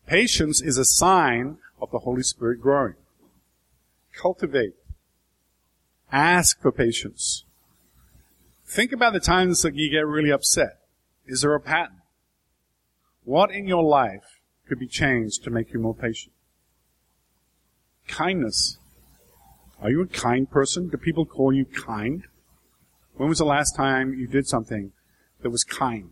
Patience 0.05 0.61
is 0.61 0.77
a 0.77 0.85
sign 0.85 1.57
of 1.81 1.91
the 1.91 1.99
Holy 1.99 2.23
Spirit 2.23 2.61
growing. 2.61 2.95
Cultivate. 4.13 4.73
Ask 6.11 6.61
for 6.61 6.71
patience. 6.71 7.45
Think 8.65 8.91
about 8.91 9.13
the 9.13 9.19
times 9.19 9.61
that 9.61 9.75
you 9.75 9.89
get 9.89 10.05
really 10.05 10.31
upset. 10.31 10.80
Is 11.25 11.41
there 11.41 11.55
a 11.55 11.59
pattern? 11.59 12.01
What 13.23 13.51
in 13.51 13.67
your 13.67 13.83
life 13.83 14.41
could 14.67 14.79
be 14.79 14.87
changed 14.87 15.43
to 15.43 15.49
make 15.49 15.73
you 15.73 15.79
more 15.79 15.95
patient? 15.95 16.33
Kindness. 18.07 18.77
Are 19.81 19.89
you 19.89 20.01
a 20.01 20.07
kind 20.07 20.49
person? 20.49 20.89
Do 20.89 20.97
people 20.97 21.25
call 21.25 21.53
you 21.53 21.65
kind? 21.65 22.23
When 23.15 23.29
was 23.29 23.39
the 23.39 23.45
last 23.45 23.75
time 23.75 24.13
you 24.13 24.27
did 24.27 24.47
something 24.47 24.91
that 25.41 25.49
was 25.49 25.63
kind? 25.63 26.11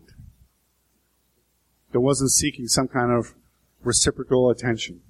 That 1.92 2.00
wasn't 2.00 2.30
seeking 2.30 2.68
some 2.68 2.88
kind 2.88 3.10
of 3.10 3.34
reciprocal 3.82 4.50
attention. 4.50 5.00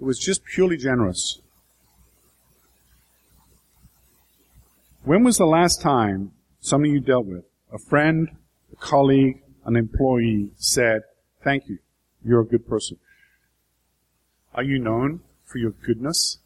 It 0.00 0.04
was 0.04 0.18
just 0.18 0.44
purely 0.44 0.76
generous. 0.76 1.40
When 5.04 5.24
was 5.24 5.38
the 5.38 5.46
last 5.46 5.80
time 5.80 6.32
somebody 6.60 6.92
you 6.92 7.00
dealt 7.00 7.26
with, 7.26 7.44
a 7.72 7.78
friend, 7.78 8.28
a 8.72 8.76
colleague, 8.76 9.42
an 9.64 9.76
employee, 9.76 10.50
said, 10.56 11.02
Thank 11.42 11.68
you, 11.68 11.78
you're 12.24 12.40
a 12.40 12.46
good 12.46 12.68
person? 12.68 12.98
Are 14.54 14.62
you 14.62 14.78
known 14.78 15.20
for 15.44 15.58
your 15.58 15.70
goodness? 15.70 16.38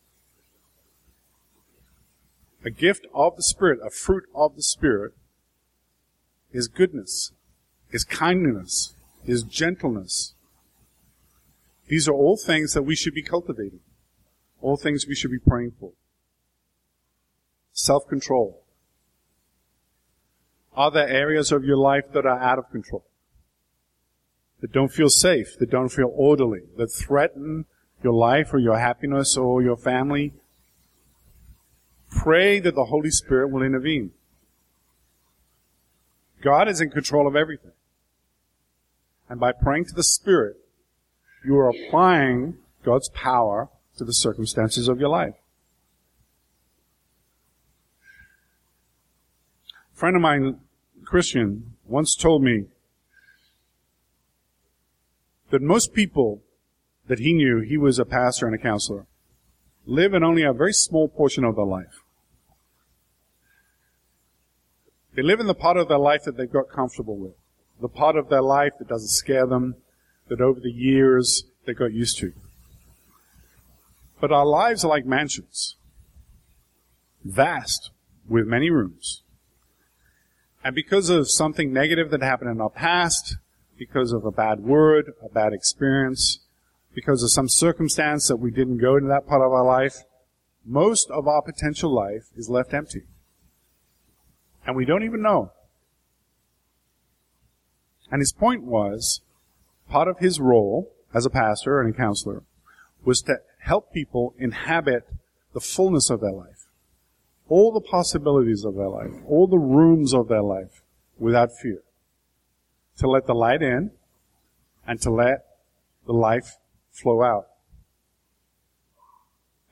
A 2.64 2.70
gift 2.70 3.06
of 3.14 3.36
the 3.36 3.42
Spirit, 3.42 3.80
a 3.84 3.90
fruit 3.90 4.24
of 4.34 4.54
the 4.54 4.62
Spirit, 4.62 5.12
is 6.52 6.68
goodness, 6.68 7.32
is 7.90 8.04
kindness, 8.04 8.94
is 9.24 9.42
gentleness. 9.42 10.34
These 11.88 12.08
are 12.08 12.14
all 12.14 12.36
things 12.36 12.72
that 12.74 12.82
we 12.82 12.94
should 12.94 13.14
be 13.14 13.22
cultivating. 13.22 13.80
All 14.60 14.76
things 14.76 15.06
we 15.06 15.14
should 15.14 15.30
be 15.30 15.38
praying 15.38 15.72
for. 15.78 15.92
Self-control. 17.72 18.58
Are 18.58 18.61
there 20.90 21.08
areas 21.08 21.52
of 21.52 21.64
your 21.64 21.76
life 21.76 22.12
that 22.12 22.26
are 22.26 22.38
out 22.38 22.58
of 22.58 22.70
control? 22.70 23.04
That 24.60 24.72
don't 24.72 24.92
feel 24.92 25.08
safe, 25.08 25.58
that 25.58 25.70
don't 25.70 25.90
feel 25.90 26.10
orderly, 26.14 26.62
that 26.76 26.92
threaten 26.92 27.66
your 28.02 28.14
life 28.14 28.52
or 28.52 28.58
your 28.58 28.78
happiness 28.78 29.36
or 29.36 29.62
your 29.62 29.76
family? 29.76 30.34
Pray 32.10 32.60
that 32.60 32.74
the 32.74 32.86
Holy 32.86 33.10
Spirit 33.10 33.50
will 33.50 33.62
intervene. 33.62 34.12
God 36.42 36.68
is 36.68 36.80
in 36.80 36.90
control 36.90 37.26
of 37.26 37.36
everything. 37.36 37.72
And 39.28 39.40
by 39.40 39.52
praying 39.52 39.86
to 39.86 39.94
the 39.94 40.02
Spirit, 40.02 40.56
you 41.44 41.56
are 41.56 41.70
applying 41.70 42.58
God's 42.84 43.08
power 43.10 43.68
to 43.96 44.04
the 44.04 44.12
circumstances 44.12 44.88
of 44.88 45.00
your 45.00 45.08
life. 45.08 45.34
Friend 50.02 50.16
of 50.16 50.22
mine, 50.22 50.58
Christian, 51.04 51.76
once 51.86 52.16
told 52.16 52.42
me 52.42 52.64
that 55.50 55.62
most 55.62 55.94
people 55.94 56.42
that 57.06 57.20
he 57.20 57.32
knew, 57.32 57.60
he 57.60 57.76
was 57.76 58.00
a 58.00 58.04
pastor 58.04 58.46
and 58.46 58.52
a 58.52 58.58
counselor, 58.58 59.06
live 59.86 60.12
in 60.12 60.24
only 60.24 60.42
a 60.42 60.52
very 60.52 60.72
small 60.72 61.06
portion 61.06 61.44
of 61.44 61.54
their 61.54 61.64
life. 61.64 62.02
They 65.14 65.22
live 65.22 65.38
in 65.38 65.46
the 65.46 65.54
part 65.54 65.76
of 65.76 65.86
their 65.86 66.00
life 66.00 66.24
that 66.24 66.36
they've 66.36 66.52
got 66.52 66.68
comfortable 66.68 67.16
with. 67.16 67.34
The 67.80 67.86
part 67.86 68.16
of 68.16 68.28
their 68.28 68.42
life 68.42 68.72
that 68.80 68.88
doesn't 68.88 69.10
scare 69.10 69.46
them, 69.46 69.76
that 70.26 70.40
over 70.40 70.58
the 70.58 70.72
years 70.72 71.44
they 71.64 71.74
got 71.74 71.92
used 71.92 72.18
to. 72.18 72.32
But 74.20 74.32
our 74.32 74.46
lives 74.46 74.84
are 74.84 74.88
like 74.88 75.06
mansions. 75.06 75.76
Vast, 77.24 77.92
with 78.28 78.48
many 78.48 78.68
rooms. 78.68 79.22
And 80.64 80.74
because 80.74 81.10
of 81.10 81.30
something 81.30 81.72
negative 81.72 82.10
that 82.10 82.22
happened 82.22 82.50
in 82.50 82.60
our 82.60 82.70
past, 82.70 83.36
because 83.76 84.12
of 84.12 84.24
a 84.24 84.30
bad 84.30 84.60
word, 84.60 85.12
a 85.22 85.28
bad 85.28 85.52
experience, 85.52 86.38
because 86.94 87.22
of 87.22 87.32
some 87.32 87.48
circumstance 87.48 88.28
that 88.28 88.36
we 88.36 88.50
didn't 88.50 88.78
go 88.78 88.96
into 88.96 89.08
that 89.08 89.26
part 89.26 89.42
of 89.42 89.52
our 89.52 89.64
life, 89.64 90.02
most 90.64 91.10
of 91.10 91.26
our 91.26 91.42
potential 91.42 91.92
life 91.92 92.26
is 92.36 92.48
left 92.48 92.72
empty. 92.72 93.02
And 94.64 94.76
we 94.76 94.84
don't 94.84 95.02
even 95.02 95.22
know. 95.22 95.50
And 98.10 98.20
his 98.20 98.32
point 98.32 98.62
was, 98.62 99.20
part 99.88 100.06
of 100.06 100.18
his 100.18 100.38
role 100.38 100.92
as 101.12 101.26
a 101.26 101.30
pastor 101.30 101.80
and 101.80 101.92
a 101.92 101.96
counselor 101.96 102.42
was 103.04 103.22
to 103.22 103.38
help 103.60 103.92
people 103.92 104.34
inhabit 104.38 105.08
the 105.54 105.60
fullness 105.60 106.10
of 106.10 106.20
their 106.20 106.32
life. 106.32 106.51
All 107.54 107.70
the 107.70 107.86
possibilities 107.98 108.64
of 108.64 108.76
their 108.76 108.88
life, 108.88 109.14
all 109.26 109.46
the 109.46 109.58
rooms 109.58 110.14
of 110.14 110.28
their 110.28 110.42
life 110.42 110.74
without 111.18 111.50
fear. 111.60 111.82
To 113.00 113.06
let 113.14 113.26
the 113.26 113.34
light 113.34 113.62
in 113.62 113.90
and 114.86 114.98
to 115.02 115.10
let 115.10 115.38
the 116.06 116.14
life 116.14 116.56
flow 116.90 117.22
out. 117.22 117.46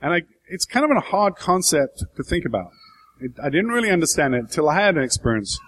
And 0.03 0.13
I, 0.13 0.23
it's 0.47 0.67
kind 0.67 0.85
of 0.85 0.91
a 0.95 1.01
hard 1.01 1.37
concept 1.37 2.05
to 2.17 2.23
think 2.23 2.45
about. 2.45 2.71
It, 3.19 3.33
I 3.43 3.49
didn't 3.49 3.73
really 3.77 3.91
understand 3.91 4.35
it 4.35 4.41
until 4.41 4.69
I 4.69 4.75
had 4.75 4.97
an 4.99 5.03
experience. 5.03 5.59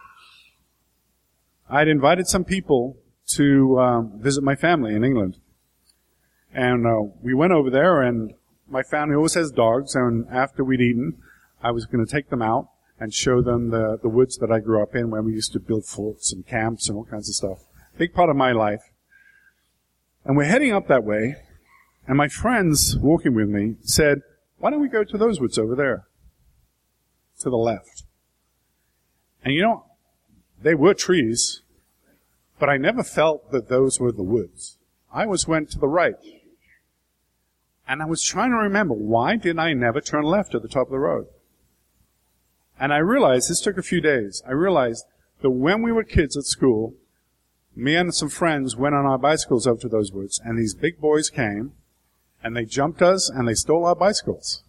I 1.70 1.78
had 1.78 1.88
invited 1.88 2.26
some 2.26 2.44
people 2.44 2.98
to 3.38 3.80
um, 3.80 4.20
visit 4.20 4.44
my 4.44 4.54
family 4.54 4.94
in 4.94 5.02
England. 5.02 5.38
And 6.52 6.86
uh, 6.86 7.10
we 7.22 7.32
went 7.32 7.54
over 7.54 7.70
there, 7.70 8.02
and 8.02 8.34
my 8.68 8.82
family 8.82 9.14
always 9.14 9.34
has 9.34 9.50
dogs. 9.50 9.94
And 9.94 10.26
after 10.30 10.62
we'd 10.62 10.82
eaten, 10.82 11.16
I 11.62 11.70
was 11.70 11.86
going 11.86 12.04
to 12.04 12.10
take 12.10 12.28
them 12.28 12.42
out 12.42 12.68
and 12.98 13.12
show 13.12 13.40
them 13.42 13.70
the, 13.70 13.98
the 14.00 14.08
woods 14.08 14.36
that 14.38 14.50
I 14.50 14.58
grew 14.58 14.82
up 14.82 14.94
in, 14.94 15.10
where 15.10 15.22
we 15.22 15.32
used 15.32 15.52
to 15.52 15.60
build 15.60 15.86
forts 15.86 16.32
and 16.32 16.46
camps 16.46 16.88
and 16.88 16.96
all 16.96 17.04
kinds 17.04 17.28
of 17.28 17.34
stuff. 17.34 17.58
Big 17.96 18.14
part 18.14 18.30
of 18.30 18.36
my 18.36 18.52
life. 18.52 18.82
And 20.24 20.36
we're 20.36 20.44
heading 20.44 20.72
up 20.72 20.88
that 20.88 21.04
way, 21.04 21.36
and 22.06 22.16
my 22.16 22.28
friends 22.28 22.96
walking 22.98 23.34
with 23.34 23.48
me 23.48 23.76
said, 23.82 24.22
"Why 24.58 24.70
don't 24.70 24.80
we 24.80 24.88
go 24.88 25.04
to 25.04 25.18
those 25.18 25.40
woods 25.40 25.58
over 25.58 25.74
there, 25.74 26.06
to 27.40 27.50
the 27.50 27.56
left?" 27.56 28.04
And 29.44 29.54
you 29.54 29.62
know, 29.62 29.84
they 30.60 30.74
were 30.74 30.94
trees, 30.94 31.62
but 32.58 32.68
I 32.68 32.76
never 32.76 33.02
felt 33.02 33.50
that 33.50 33.68
those 33.68 33.98
were 33.98 34.12
the 34.12 34.22
woods. 34.22 34.78
I 35.12 35.24
always 35.24 35.48
went 35.48 35.70
to 35.70 35.78
the 35.78 35.88
right. 35.88 36.14
And 37.88 38.00
I 38.00 38.06
was 38.06 38.22
trying 38.22 38.50
to 38.50 38.56
remember, 38.56 38.94
why 38.94 39.36
did 39.36 39.58
I 39.58 39.72
never 39.72 40.00
turn 40.00 40.22
left 40.22 40.54
at 40.54 40.62
the 40.62 40.68
top 40.68 40.86
of 40.86 40.92
the 40.92 40.98
road? 41.00 41.26
And 42.82 42.92
I 42.92 42.98
realized, 42.98 43.48
this 43.48 43.60
took 43.60 43.78
a 43.78 43.82
few 43.82 44.00
days, 44.00 44.42
I 44.44 44.50
realized 44.50 45.04
that 45.40 45.50
when 45.50 45.82
we 45.82 45.92
were 45.92 46.02
kids 46.02 46.36
at 46.36 46.42
school, 46.42 46.94
me 47.76 47.94
and 47.94 48.12
some 48.12 48.28
friends 48.28 48.74
went 48.74 48.96
on 48.96 49.06
our 49.06 49.18
bicycles 49.18 49.68
over 49.68 49.80
to 49.82 49.88
those 49.88 50.10
woods, 50.10 50.40
and 50.44 50.58
these 50.58 50.74
big 50.74 50.98
boys 50.98 51.30
came, 51.30 51.74
and 52.42 52.56
they 52.56 52.64
jumped 52.64 53.00
us, 53.00 53.30
and 53.30 53.46
they 53.46 53.54
stole 53.54 53.84
our 53.84 53.94
bicycles. 53.94 54.64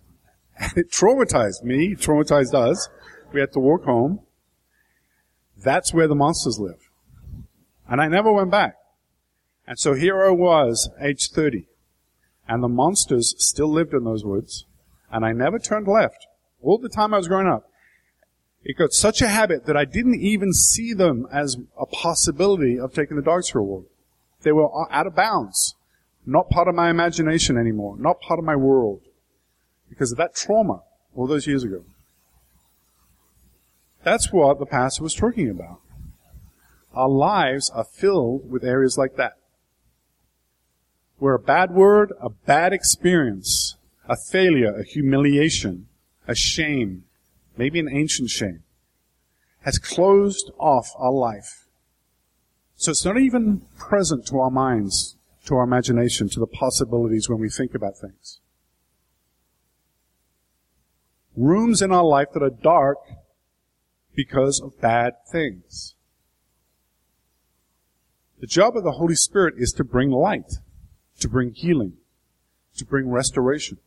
And 0.60 0.72
it 0.78 0.92
traumatized 0.92 1.64
me, 1.64 1.96
traumatized 1.96 2.54
us. 2.54 2.88
We 3.34 3.40
had 3.40 3.52
to 3.54 3.60
walk 3.60 3.86
home. 3.86 4.20
That's 5.58 5.92
where 5.92 6.08
the 6.08 6.14
monsters 6.14 6.60
live. 6.60 6.92
And 7.90 8.00
I 8.00 8.10
never 8.10 8.32
went 8.32 8.52
back. 8.52 8.76
And 9.66 9.80
so 9.80 9.96
here 9.96 10.24
I 10.24 10.30
was, 10.30 10.88
age 11.02 11.32
30. 11.32 11.68
And 12.48 12.62
the 12.62 12.68
monsters 12.68 13.34
still 13.40 13.74
lived 13.74 13.96
in 13.96 14.04
those 14.04 14.24
woods. 14.24 14.68
And 15.12 15.26
I 15.26 15.32
never 15.32 15.58
turned 15.58 15.88
left. 15.88 16.28
All 16.62 16.78
the 16.78 16.90
time 16.90 17.16
I 17.16 17.18
was 17.18 17.28
growing 17.28 17.48
up. 17.48 17.72
It 18.64 18.78
got 18.78 18.94
such 18.94 19.22
a 19.22 19.28
habit 19.28 19.66
that 19.66 19.76
I 19.76 19.86
didn't 19.86 20.22
even 20.22 20.54
see 20.54 20.94
them 20.94 21.28
as 21.32 21.58
a 21.78 21.86
possibility 21.86 22.80
of 22.80 22.94
taking 22.94 23.18
the 23.18 23.24
dogs 23.24 23.50
for 23.50 23.60
a 23.60 23.64
walk. 23.64 23.86
They 24.42 24.52
were 24.52 24.70
out 24.92 25.08
of 25.08 25.16
bounds. 25.16 25.76
Not 26.26 26.50
part 26.50 26.68
of 26.68 26.76
my 26.76 26.90
imagination 26.90 27.58
anymore. 27.58 27.98
Not 27.98 28.22
part 28.22 28.40
of 28.40 28.46
my 28.46 28.56
world. 28.56 29.02
Because 29.90 30.12
of 30.12 30.18
that 30.18 30.36
trauma 30.36 30.84
all 31.16 31.28
those 31.28 31.46
years 31.46 31.64
ago. 31.64 31.84
That's 34.04 34.32
what 34.32 34.60
the 34.60 34.66
pastor 34.66 35.04
was 35.04 35.14
talking 35.14 35.50
about. 35.50 35.80
Our 36.94 37.10
lives 37.10 37.70
are 37.70 37.84
filled 37.84 38.50
with 38.50 38.64
areas 38.64 38.98
like 38.98 39.16
that 39.18 39.34
where 41.18 41.36
a 41.36 41.40
bad 41.40 41.72
word, 41.72 42.12
a 42.22 42.30
bad 42.30 42.74
experience 42.74 43.78
a 44.08 44.16
failure, 44.18 44.76
a 44.78 44.84
humiliation, 44.84 45.88
a 46.28 46.36
shame, 46.36 47.06
maybe 47.58 47.80
an 47.80 47.90
ancient 47.90 48.30
shame, 48.30 48.64
has 49.62 49.78
closed 49.78 50.52
off 50.60 50.90
our 50.98 51.12
life. 51.12 51.66
So 52.76 52.92
it's 52.92 53.06
not 53.06 53.18
even 53.18 53.62
present 53.78 54.26
to 54.28 54.40
our 54.40 54.50
minds, 54.50 55.16
to 55.46 55.56
our 55.56 55.64
imagination, 55.64 56.30
to 56.30 56.40
the 56.40 56.48
possibilities 56.48 57.30
when 57.30 57.40
we 57.40 57.50
think 57.50 57.74
about 57.74 57.98
things. 57.98 58.40
Rooms 61.36 61.82
in 61.82 61.92
our 61.92 62.04
life 62.04 62.28
that 62.34 62.44
are 62.44 62.50
dark 62.50 62.98
because 64.16 64.62
of 64.62 64.80
bad 64.80 65.14
things. 65.32 65.96
The 68.40 68.48
job 68.48 68.76
of 68.76 68.84
the 68.84 68.92
Holy 68.94 69.16
Spirit 69.16 69.56
is 69.58 69.72
to 69.74 69.84
bring 69.84 70.10
light, 70.12 70.58
to 71.20 71.30
bring 71.30 71.54
healing, 71.54 71.94
to 72.76 72.86
bring 72.86 73.10
restoration, 73.10 73.78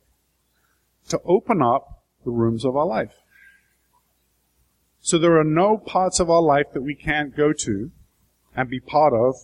to 1.09 1.21
open 1.25 1.61
up 1.61 2.05
the 2.25 2.31
rooms 2.31 2.65
of 2.65 2.75
our 2.77 2.87
life. 2.87 3.13
So 5.07 5.19
there 5.19 5.39
are 5.39 5.45
no 5.45 5.79
parts 5.79 6.19
of 6.19 6.29
our 6.29 6.43
life 6.43 6.73
that 6.75 6.83
we 6.83 6.97
can't 6.97 7.37
go 7.37 7.53
to 7.53 7.93
and 8.57 8.69
be 8.69 8.81
part 8.81 9.13
of, 9.13 9.37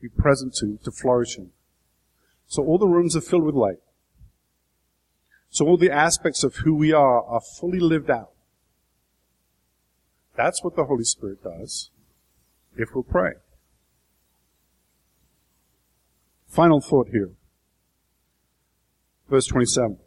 be 0.00 0.08
present 0.08 0.54
to, 0.60 0.78
to 0.84 0.92
flourish 0.92 1.36
in. 1.36 1.50
So 2.46 2.62
all 2.62 2.78
the 2.78 2.86
rooms 2.86 3.16
are 3.16 3.20
filled 3.20 3.42
with 3.42 3.56
light. 3.56 3.80
So 5.50 5.66
all 5.66 5.76
the 5.76 5.90
aspects 5.90 6.44
of 6.44 6.58
who 6.58 6.72
we 6.72 6.92
are 6.92 7.24
are 7.24 7.40
fully 7.40 7.80
lived 7.80 8.10
out. 8.10 8.30
That's 10.36 10.62
what 10.62 10.76
the 10.76 10.84
Holy 10.84 11.02
Spirit 11.02 11.42
does 11.42 11.90
if 12.76 12.90
we'll 12.94 13.02
pray. 13.02 13.32
Final 16.46 16.80
thought 16.80 17.08
here. 17.08 17.30
Verse 19.28 19.48
27. 19.48 19.98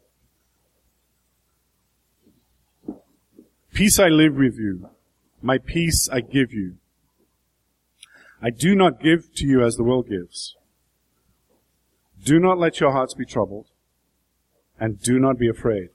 Peace 3.74 3.98
I 3.98 4.08
live 4.08 4.36
with 4.36 4.56
you. 4.56 4.88
My 5.42 5.58
peace 5.58 6.08
I 6.10 6.20
give 6.20 6.52
you. 6.52 6.76
I 8.40 8.50
do 8.50 8.74
not 8.74 9.00
give 9.00 9.34
to 9.34 9.46
you 9.46 9.64
as 9.64 9.74
the 9.74 9.84
world 9.84 10.08
gives. 10.08 10.56
Do 12.24 12.38
not 12.38 12.58
let 12.58 12.78
your 12.78 12.92
hearts 12.92 13.14
be 13.14 13.26
troubled 13.26 13.66
and 14.78 15.00
do 15.00 15.18
not 15.18 15.38
be 15.38 15.48
afraid. 15.48 15.88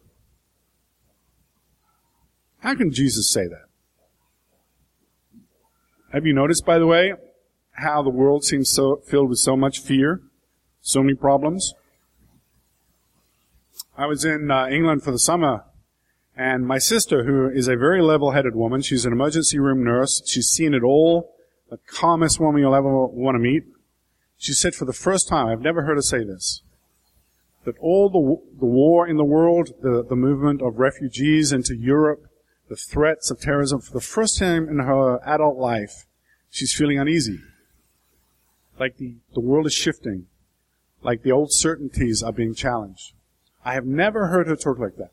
How 2.60 2.76
can 2.76 2.92
Jesus 2.92 3.32
say 3.32 3.48
that? 3.48 3.68
Have 6.12 6.26
you 6.26 6.34
noticed, 6.34 6.66
by 6.66 6.80
the 6.80 6.88
way, 6.88 7.14
how 7.72 8.02
the 8.02 8.10
world 8.10 8.44
seems 8.44 8.72
so 8.72 9.02
filled 9.06 9.30
with 9.30 9.40
so 9.40 9.56
much 9.56 9.80
fear, 9.80 10.22
so 10.82 11.02
many 11.02 11.16
problems? 11.16 11.74
I 13.98 14.06
was 14.06 14.26
in 14.26 14.52
uh, 14.52 14.68
England 14.68 15.04
for 15.04 15.12
the 15.12 15.20
summer, 15.20 15.64
and 16.38 16.68
my 16.68 16.78
sister, 16.78 17.24
who 17.24 17.50
is 17.50 17.68
a 17.68 17.76
very 17.76 18.02
level-headed 18.02 18.56
woman, 18.56 18.82
she's 18.82 19.06
an 19.06 19.12
emergency 19.12 19.58
room 19.58 19.84
nurse. 19.84 20.22
She's 20.26 20.48
seen 20.48 20.76
it 20.76 20.84
all, 20.84 21.34
the 21.70 21.80
calmest 21.88 22.40
woman 22.40 22.62
you'll 22.62 22.76
ever 22.76 23.08
want 23.08 23.36
to 23.36 23.40
meet. 23.40 23.64
She 24.38 24.54
said 24.54 24.76
for 24.76 24.86
the 24.86 24.94
first 24.94 25.28
time, 25.28 25.48
I've 25.48 25.62
never 25.62 25.82
heard 25.82 25.98
her 25.98 26.02
say 26.02 26.24
this, 26.24 26.62
that 27.66 27.76
all 27.80 28.10
the, 28.10 28.60
the 28.60 28.66
war 28.66 29.08
in 29.08 29.18
the 29.18 29.26
world, 29.26 29.72
the, 29.82 30.06
the 30.08 30.16
movement 30.16 30.62
of 30.62 30.78
refugees 30.78 31.52
into 31.52 31.76
Europe, 31.76 32.28
the 32.70 32.76
threats 32.76 33.32
of 33.32 33.40
terrorism, 33.40 33.82
for 33.82 33.94
the 33.94 34.00
first 34.00 34.38
time 34.38 34.70
in 34.70 34.80
her 34.80 35.20
adult 35.26 35.58
life, 35.58 36.06
she's 36.52 36.74
feeling 36.74 37.00
uneasy. 37.00 37.40
Like 38.80 38.98
the, 38.98 39.16
the 39.34 39.40
world 39.40 39.66
is 39.66 39.74
shifting. 39.74 40.28
Like 41.02 41.24
the 41.24 41.32
old 41.32 41.52
certainties 41.52 42.22
are 42.22 42.32
being 42.32 42.54
challenged. 42.54 43.14
I 43.66 43.74
have 43.74 43.86
never 43.86 44.28
heard 44.28 44.48
her 44.48 44.56
talk 44.56 44.78
like 44.78 44.98
that. 44.98 45.12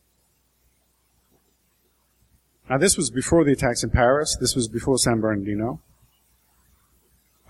Now 2.68 2.78
this 2.78 2.96
was 2.96 3.10
before 3.10 3.44
the 3.44 3.52
attacks 3.52 3.82
in 3.84 3.90
Paris. 3.90 4.36
This 4.40 4.54
was 4.54 4.68
before 4.68 4.98
San 4.98 5.20
Bernardino. 5.20 5.80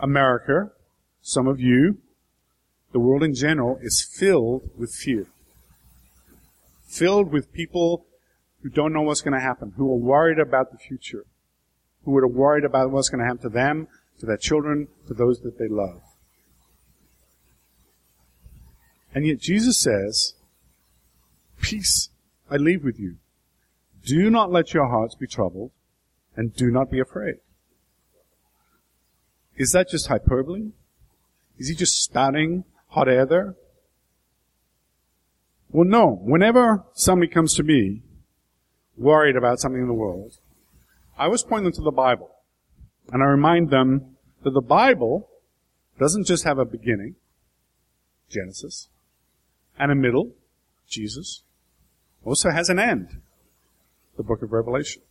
America, 0.00 0.72
some 1.22 1.46
of 1.46 1.60
you, 1.60 1.98
the 2.92 2.98
world 2.98 3.22
in 3.22 3.34
general 3.34 3.78
is 3.80 4.02
filled 4.02 4.70
with 4.76 4.92
fear. 4.92 5.26
Filled 6.86 7.32
with 7.32 7.52
people 7.52 8.06
who 8.62 8.68
don't 8.68 8.92
know 8.92 9.02
what's 9.02 9.20
going 9.20 9.34
to 9.34 9.40
happen, 9.40 9.72
who 9.76 9.90
are 9.90 9.96
worried 9.96 10.38
about 10.38 10.72
the 10.72 10.78
future, 10.78 11.24
who 12.04 12.16
are 12.16 12.26
worried 12.26 12.64
about 12.64 12.90
what's 12.90 13.08
going 13.08 13.20
to 13.20 13.26
happen 13.26 13.42
to 13.42 13.48
them, 13.48 13.88
to 14.18 14.26
their 14.26 14.36
children, 14.36 14.88
to 15.06 15.14
those 15.14 15.40
that 15.40 15.58
they 15.58 15.68
love. 15.68 16.02
And 19.14 19.26
yet 19.26 19.38
Jesus 19.38 19.78
says, 19.78 20.34
peace 21.60 22.10
I 22.50 22.56
leave 22.56 22.82
with 22.82 22.98
you. 22.98 23.16
Do 24.04 24.30
not 24.30 24.52
let 24.52 24.74
your 24.74 24.88
hearts 24.88 25.14
be 25.14 25.26
troubled 25.26 25.70
and 26.36 26.54
do 26.54 26.70
not 26.70 26.90
be 26.90 27.00
afraid. 27.00 27.36
Is 29.56 29.72
that 29.72 29.88
just 29.88 30.08
hyperbole? 30.08 30.72
Is 31.58 31.68
he 31.68 31.74
just 31.74 32.02
spouting 32.02 32.64
hot 32.88 33.08
air 33.08 33.24
there? 33.24 33.54
Well, 35.70 35.86
no. 35.86 36.18
Whenever 36.22 36.84
somebody 36.92 37.32
comes 37.32 37.54
to 37.54 37.62
me 37.62 38.02
worried 38.96 39.36
about 39.36 39.60
something 39.60 39.80
in 39.80 39.88
the 39.88 39.94
world, 39.94 40.38
I 41.18 41.24
always 41.24 41.42
point 41.42 41.64
them 41.64 41.72
to 41.72 41.82
the 41.82 41.90
Bible. 41.90 42.30
And 43.12 43.22
I 43.22 43.26
remind 43.26 43.70
them 43.70 44.16
that 44.42 44.50
the 44.50 44.60
Bible 44.60 45.28
doesn't 45.98 46.26
just 46.26 46.44
have 46.44 46.58
a 46.58 46.64
beginning, 46.64 47.16
Genesis, 48.28 48.88
and 49.78 49.92
a 49.92 49.94
middle, 49.94 50.32
Jesus, 50.88 51.42
also 52.24 52.50
has 52.50 52.68
an 52.68 52.78
end, 52.78 53.20
the 54.16 54.22
book 54.22 54.42
of 54.42 54.52
Revelation. 54.52 55.02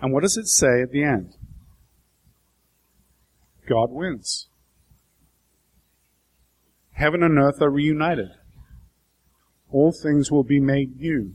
And 0.00 0.12
what 0.12 0.22
does 0.22 0.36
it 0.36 0.46
say 0.46 0.82
at 0.82 0.90
the 0.90 1.02
end? 1.02 1.36
God 3.68 3.90
wins. 3.90 4.48
Heaven 6.92 7.22
and 7.22 7.38
earth 7.38 7.60
are 7.60 7.70
reunited. 7.70 8.30
All 9.70 9.92
things 9.92 10.30
will 10.30 10.44
be 10.44 10.60
made 10.60 10.96
new. 10.98 11.34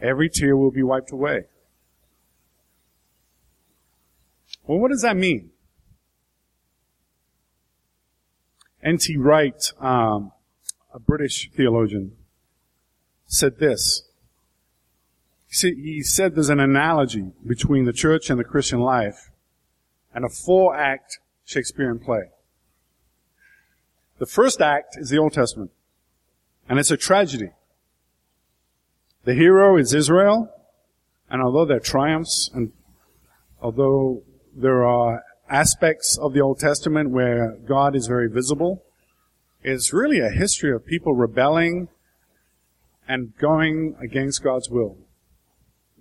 Every 0.00 0.28
tear 0.28 0.56
will 0.56 0.70
be 0.70 0.82
wiped 0.82 1.12
away. 1.12 1.44
Well, 4.66 4.78
what 4.78 4.90
does 4.90 5.02
that 5.02 5.16
mean? 5.16 5.50
N.T. 8.82 9.16
Wright, 9.18 9.72
um, 9.78 10.32
a 10.92 10.98
British 10.98 11.50
theologian, 11.54 12.12
said 13.26 13.58
this. 13.58 14.09
Said, 15.52 15.74
he 15.74 16.02
said 16.02 16.34
there's 16.34 16.48
an 16.48 16.60
analogy 16.60 17.32
between 17.44 17.84
the 17.84 17.92
church 17.92 18.30
and 18.30 18.38
the 18.38 18.44
Christian 18.44 18.80
life 18.80 19.30
and 20.14 20.24
a 20.24 20.28
four 20.28 20.76
act 20.76 21.18
Shakespearean 21.44 21.98
play. 21.98 22.30
The 24.18 24.26
first 24.26 24.60
act 24.60 24.96
is 24.96 25.10
the 25.10 25.18
Old 25.18 25.32
Testament, 25.32 25.72
and 26.68 26.78
it's 26.78 26.92
a 26.92 26.96
tragedy. 26.96 27.50
The 29.24 29.34
hero 29.34 29.76
is 29.76 29.92
Israel, 29.92 30.54
and 31.28 31.42
although 31.42 31.64
there 31.64 31.78
are 31.78 31.80
triumphs, 31.80 32.48
and 32.54 32.72
although 33.60 34.22
there 34.54 34.84
are 34.84 35.24
aspects 35.48 36.16
of 36.16 36.32
the 36.32 36.40
Old 36.40 36.60
Testament 36.60 37.10
where 37.10 37.56
God 37.66 37.96
is 37.96 38.06
very 38.06 38.28
visible, 38.28 38.84
it's 39.62 39.92
really 39.92 40.20
a 40.20 40.30
history 40.30 40.72
of 40.72 40.86
people 40.86 41.14
rebelling 41.14 41.88
and 43.08 43.36
going 43.36 43.96
against 44.00 44.44
God's 44.44 44.70
will. 44.70 44.96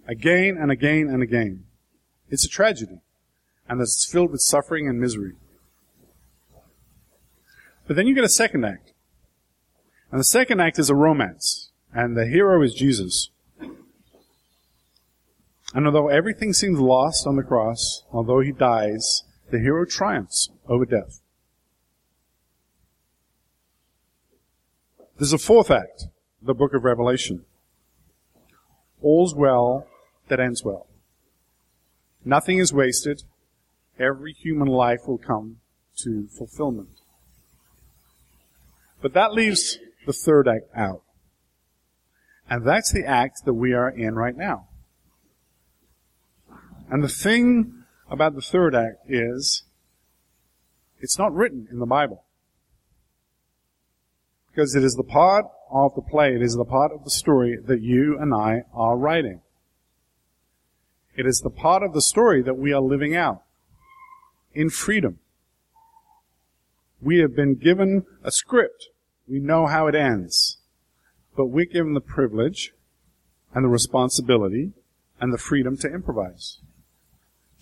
Again 0.10 0.58
and 0.60 0.72
again 0.72 1.08
and 1.08 1.22
again. 1.22 1.66
It's 2.30 2.44
a 2.44 2.50
tragedy. 2.50 3.02
And 3.68 3.80
it's 3.80 4.10
filled 4.12 4.32
with 4.32 4.42
suffering 4.42 4.90
and 4.90 5.00
misery. 5.00 5.34
But 7.86 7.96
then 7.96 8.08
you 8.08 8.16
get 8.16 8.24
a 8.24 8.30
second 8.30 8.66
act. 8.66 8.94
And 10.12 10.20
the 10.20 10.24
second 10.24 10.60
act 10.62 10.80
is 10.80 10.90
a 10.90 10.96
romance. 10.96 11.70
And 11.94 12.18
the 12.18 12.26
hero 12.26 12.64
is 12.64 12.74
Jesus. 12.74 13.30
And 15.76 15.86
although 15.86 16.08
everything 16.08 16.54
seems 16.54 16.80
lost 16.80 17.28
on 17.28 17.36
the 17.36 17.44
cross, 17.44 18.04
although 18.12 18.40
he 18.40 18.52
dies, 18.52 19.24
the 19.52 19.60
hero 19.60 19.86
triumphs 19.86 20.50
over 20.68 20.86
death. 20.86 21.22
There's 25.20 25.34
a 25.34 25.38
fourth 25.38 25.70
act, 25.70 26.06
the 26.42 26.56
book 26.56 26.74
of 26.74 26.84
Revelation. 26.84 27.46
All's 29.04 29.36
well 29.36 29.86
that 30.30 30.40
ends 30.40 30.64
well. 30.64 30.88
Nothing 32.24 32.60
is 32.60 32.74
wasted. 32.74 33.24
Every 34.00 34.34
human 34.34 34.68
life 34.68 35.02
will 35.08 35.18
come 35.18 35.58
to 36.04 36.28
fulfillment. 36.28 37.02
But 39.02 39.14
that 39.14 39.34
leaves 39.34 39.78
the 40.06 40.14
third 40.14 40.48
act 40.48 40.66
out. 40.76 41.04
And 42.50 42.66
that's 42.66 42.92
the 42.92 43.06
act 43.06 43.46
that 43.46 43.54
we 43.54 43.74
are 43.74 43.90
in 43.90 44.16
right 44.16 44.36
now. 44.36 44.68
And 46.90 47.04
the 47.04 47.10
thing 47.10 47.84
about 48.10 48.36
the 48.36 48.42
third 48.42 48.74
act 48.74 48.98
is, 49.08 49.64
it's 51.00 51.20
not 51.20 51.34
written 51.34 51.68
in 51.72 51.80
the 51.80 51.86
Bible 51.86 52.26
because 54.50 54.76
it 54.76 54.84
is 54.84 54.96
the 54.96 55.04
part 55.04 55.46
of 55.72 55.94
the 55.96 56.02
play. 56.02 56.34
It 56.34 56.42
is 56.42 56.56
the 56.56 56.66
part 56.66 56.92
of 56.92 57.04
the 57.04 57.12
story 57.12 57.58
that 57.64 57.82
you 57.82 58.18
and 58.20 58.34
I 58.34 58.64
are 58.74 58.98
writing. 58.98 59.42
It 61.16 61.26
is 61.26 61.42
the 61.42 61.50
part 61.50 61.84
of 61.84 61.94
the 61.94 62.02
story 62.02 62.42
that 62.44 62.58
we 62.58 62.72
are 62.72 62.82
living 62.82 63.16
out 63.16 63.44
in 64.54 64.70
freedom. 64.70 65.20
We 67.02 67.20
have 67.20 67.36
been 67.36 67.56
given 67.56 68.06
a 68.24 68.32
script. 68.32 68.90
We 69.28 69.40
know 69.40 69.68
how 69.68 69.88
it 69.88 69.96
ends. 69.96 70.58
But 71.36 71.48
we're 71.48 71.66
given 71.66 71.94
the 71.94 72.02
privilege 72.02 72.74
and 73.54 73.64
the 73.64 73.70
responsibility 73.70 74.74
and 75.20 75.34
the 75.34 75.38
freedom 75.38 75.78
to 75.78 75.88
improvise. 75.88 76.60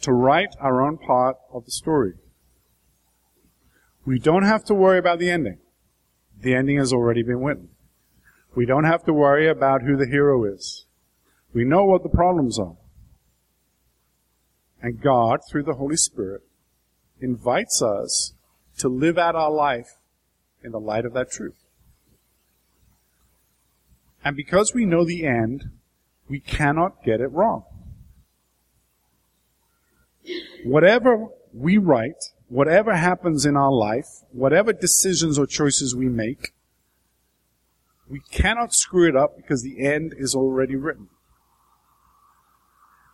To 0.01 0.13
write 0.13 0.55
our 0.59 0.81
own 0.81 0.97
part 0.97 1.37
of 1.51 1.65
the 1.65 1.71
story. 1.71 2.13
We 4.05 4.19
don't 4.19 4.43
have 4.43 4.63
to 4.65 4.73
worry 4.73 4.99
about 4.99 5.19
the 5.19 5.29
ending. 5.29 5.57
The 6.39 6.53
ending 6.53 6.77
has 6.77 6.93
already 6.93 7.23
been 7.23 7.41
written. 7.41 7.69
We 8.55 8.65
don't 8.65 8.85
have 8.85 9.03
to 9.05 9.13
worry 9.13 9.47
about 9.47 9.81
who 9.81 9.97
the 9.97 10.07
hero 10.07 10.43
is. 10.45 10.85
We 11.53 11.63
know 11.63 11.85
what 11.85 12.03
the 12.03 12.09
problems 12.09 12.57
are. 12.57 12.75
And 14.81 15.01
God, 15.01 15.39
through 15.49 15.63
the 15.63 15.75
Holy 15.75 15.97
Spirit, 15.97 16.41
invites 17.19 17.81
us 17.81 18.33
to 18.77 18.87
live 18.87 19.17
out 19.17 19.35
our 19.35 19.51
life 19.51 19.97
in 20.63 20.71
the 20.71 20.79
light 20.79 21.05
of 21.05 21.13
that 21.13 21.31
truth. 21.31 21.65
And 24.23 24.35
because 24.35 24.73
we 24.73 24.85
know 24.85 25.05
the 25.05 25.25
end, 25.25 25.71
we 26.27 26.39
cannot 26.39 27.03
get 27.03 27.21
it 27.21 27.31
wrong. 27.31 27.63
Whatever 30.65 31.27
we 31.53 31.77
write, 31.77 32.31
whatever 32.49 32.95
happens 32.95 33.45
in 33.45 33.55
our 33.55 33.71
life, 33.71 34.07
whatever 34.31 34.73
decisions 34.73 35.39
or 35.39 35.45
choices 35.45 35.95
we 35.95 36.09
make, 36.09 36.53
we 38.09 38.19
cannot 38.31 38.73
screw 38.73 39.07
it 39.07 39.15
up 39.15 39.35
because 39.37 39.63
the 39.63 39.85
end 39.85 40.13
is 40.17 40.35
already 40.35 40.75
written. 40.75 41.09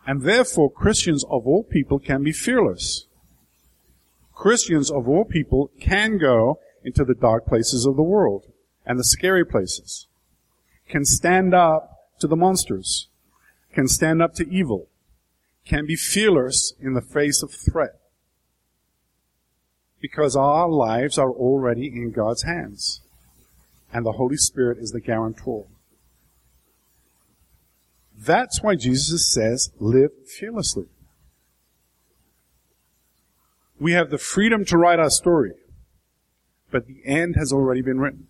And 0.06 0.22
therefore, 0.22 0.70
Christians 0.70 1.24
of 1.24 1.46
all 1.46 1.64
people 1.64 1.98
can 1.98 2.22
be 2.22 2.32
fearless. 2.32 3.06
Christians 4.34 4.90
of 4.90 5.08
all 5.08 5.24
people 5.24 5.70
can 5.80 6.18
go 6.18 6.58
into 6.84 7.04
the 7.04 7.14
dark 7.14 7.46
places 7.46 7.86
of 7.86 7.96
the 7.96 8.02
world 8.02 8.46
and 8.84 8.98
the 8.98 9.04
scary 9.04 9.46
places, 9.46 10.06
can 10.88 11.04
stand 11.04 11.54
up 11.54 12.10
to 12.20 12.26
the 12.26 12.36
monsters, 12.36 13.08
can 13.72 13.88
stand 13.88 14.20
up 14.20 14.34
to 14.34 14.48
evil, 14.50 14.88
can 15.64 15.86
be 15.86 15.96
fearless 15.96 16.74
in 16.78 16.92
the 16.92 17.00
face 17.00 17.42
of 17.42 17.50
threat. 17.50 17.98
Because 20.00 20.36
our 20.36 20.68
lives 20.68 21.16
are 21.16 21.32
already 21.32 21.86
in 21.86 22.12
God's 22.12 22.42
hands. 22.42 23.00
And 23.90 24.04
the 24.04 24.12
Holy 24.12 24.36
Spirit 24.36 24.76
is 24.78 24.90
the 24.90 25.00
guarantor. 25.00 25.64
That's 28.24 28.62
why 28.62 28.74
Jesus 28.74 29.32
says, 29.32 29.70
live 29.78 30.10
fearlessly. 30.26 30.86
We 33.78 33.92
have 33.92 34.10
the 34.10 34.18
freedom 34.18 34.64
to 34.66 34.78
write 34.78 34.98
our 34.98 35.10
story, 35.10 35.52
but 36.70 36.86
the 36.86 37.02
end 37.04 37.34
has 37.36 37.52
already 37.52 37.82
been 37.82 37.98
written. 37.98 38.28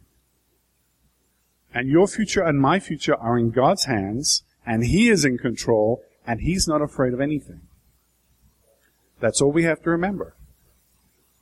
And 1.72 1.88
your 1.88 2.06
future 2.06 2.42
and 2.42 2.60
my 2.60 2.80
future 2.80 3.14
are 3.14 3.38
in 3.38 3.50
God's 3.50 3.84
hands, 3.84 4.42
and 4.66 4.84
He 4.84 5.08
is 5.08 5.24
in 5.24 5.38
control, 5.38 6.02
and 6.26 6.40
He's 6.40 6.66
not 6.66 6.82
afraid 6.82 7.12
of 7.12 7.20
anything. 7.20 7.62
That's 9.20 9.40
all 9.40 9.52
we 9.52 9.64
have 9.64 9.82
to 9.82 9.90
remember. 9.90 10.34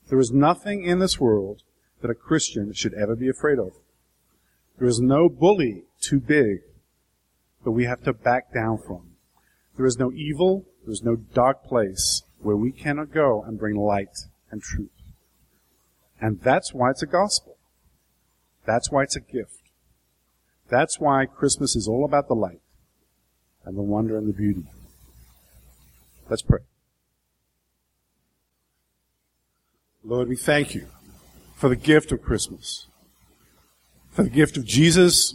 There 0.09 0.19
is 0.19 0.31
nothing 0.31 0.85
in 0.85 0.99
this 0.99 1.19
world 1.19 1.63
that 2.01 2.11
a 2.11 2.15
Christian 2.15 2.73
should 2.75 2.95
ever 2.95 3.17
be 3.17 3.29
afraid 3.29 3.59
of. 3.59 3.73
There 4.79 4.89
is 4.89 5.01
no 5.01 5.29
bully 5.29 5.85
too 6.01 6.21
big 6.21 6.63
that 7.65 7.71
we 7.71 7.85
have 7.85 8.03
to 8.05 8.13
back 8.13 8.53
down 8.53 8.79
from. 8.79 9.13
There 9.77 9.87
is 9.87 9.99
no 9.99 10.13
evil, 10.13 10.65
there 10.85 10.93
is 10.93 11.03
no 11.03 11.17
dark 11.17 11.65
place 11.65 12.23
where 12.39 12.57
we 12.57 12.73
cannot 12.73 13.13
go 13.13 13.43
and 13.43 13.59
bring 13.59 13.77
light 13.77 14.17
and 14.51 14.63
truth. 14.63 14.91
And 16.21 16.41
that's 16.41 16.73
why 16.73 16.91
it's 16.91 17.03
a 17.03 17.07
gospel. 17.07 17.57
That's 18.65 18.91
why 18.91 19.03
it's 19.03 19.17
a 19.17 19.21
gift. 19.21 19.63
That's 20.69 21.01
why 21.01 21.27
Christmas 21.27 21.75
is 21.77 21.89
all 21.89 22.05
about 22.05 22.29
the 22.29 22.35
light 22.35 22.61
and 23.65 23.77
the 23.77 23.83
wonder 23.83 24.17
and 24.17 24.29
the 24.29 24.33
beauty. 24.33 24.65
Let's 26.29 26.43
pray. 26.43 26.61
Lord, 30.05 30.29
we 30.29 30.37
thank 30.37 30.75
you 30.75 30.87
for 31.57 31.69
the 31.69 31.77
gift 31.77 32.11
of 32.11 32.23
Christmas, 32.23 32.87
for 34.11 34.25
the 34.25 34.31
gift 34.31 34.57
of 34.57 34.65
Jesus 34.65 35.35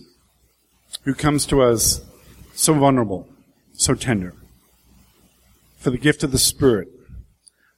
who 1.03 1.13
comes 1.13 1.45
to 1.45 1.61
us 1.61 2.01
so 2.57 2.73
vulnerable, 2.73 3.27
so 3.73 3.93
tender, 3.93 4.33
for 5.77 5.91
the 5.91 5.97
gift 5.97 6.23
of 6.23 6.31
the 6.31 6.37
Spirit 6.37 6.89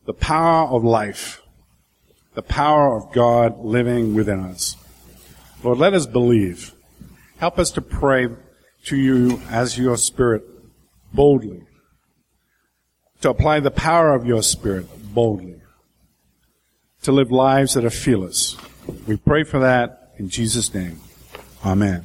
the 0.06 0.14
power 0.14 0.68
of 0.70 0.84
life, 0.84 1.40
the 2.34 2.42
power 2.42 2.98
of 2.98 3.14
God 3.14 3.60
living 3.60 4.16
within 4.16 4.40
us. 4.40 4.76
Lord, 5.64 5.78
let 5.78 5.94
us 5.94 6.08
believe. 6.08 6.74
Help 7.38 7.60
us 7.60 7.70
to 7.74 7.82
pray 7.82 8.28
to 8.86 8.98
you 8.98 9.40
as 9.52 9.78
your 9.78 9.98
Spirit 9.98 10.42
boldly, 11.14 11.62
to 13.22 13.30
apply 13.30 13.60
the 13.60 13.70
power 13.70 14.16
of 14.16 14.26
your 14.26 14.42
Spirit 14.42 14.88
boldly, 15.14 15.62
to 17.04 17.12
live 17.12 17.32
lives 17.32 17.76
that 17.76 17.86
are 17.86 17.92
fearless. 17.92 18.58
We 19.06 19.16
pray 19.16 19.44
for 19.44 19.60
that 19.60 20.14
in 20.18 20.30
Jesus' 20.30 20.74
name. 20.74 21.00
Amen. 21.64 22.04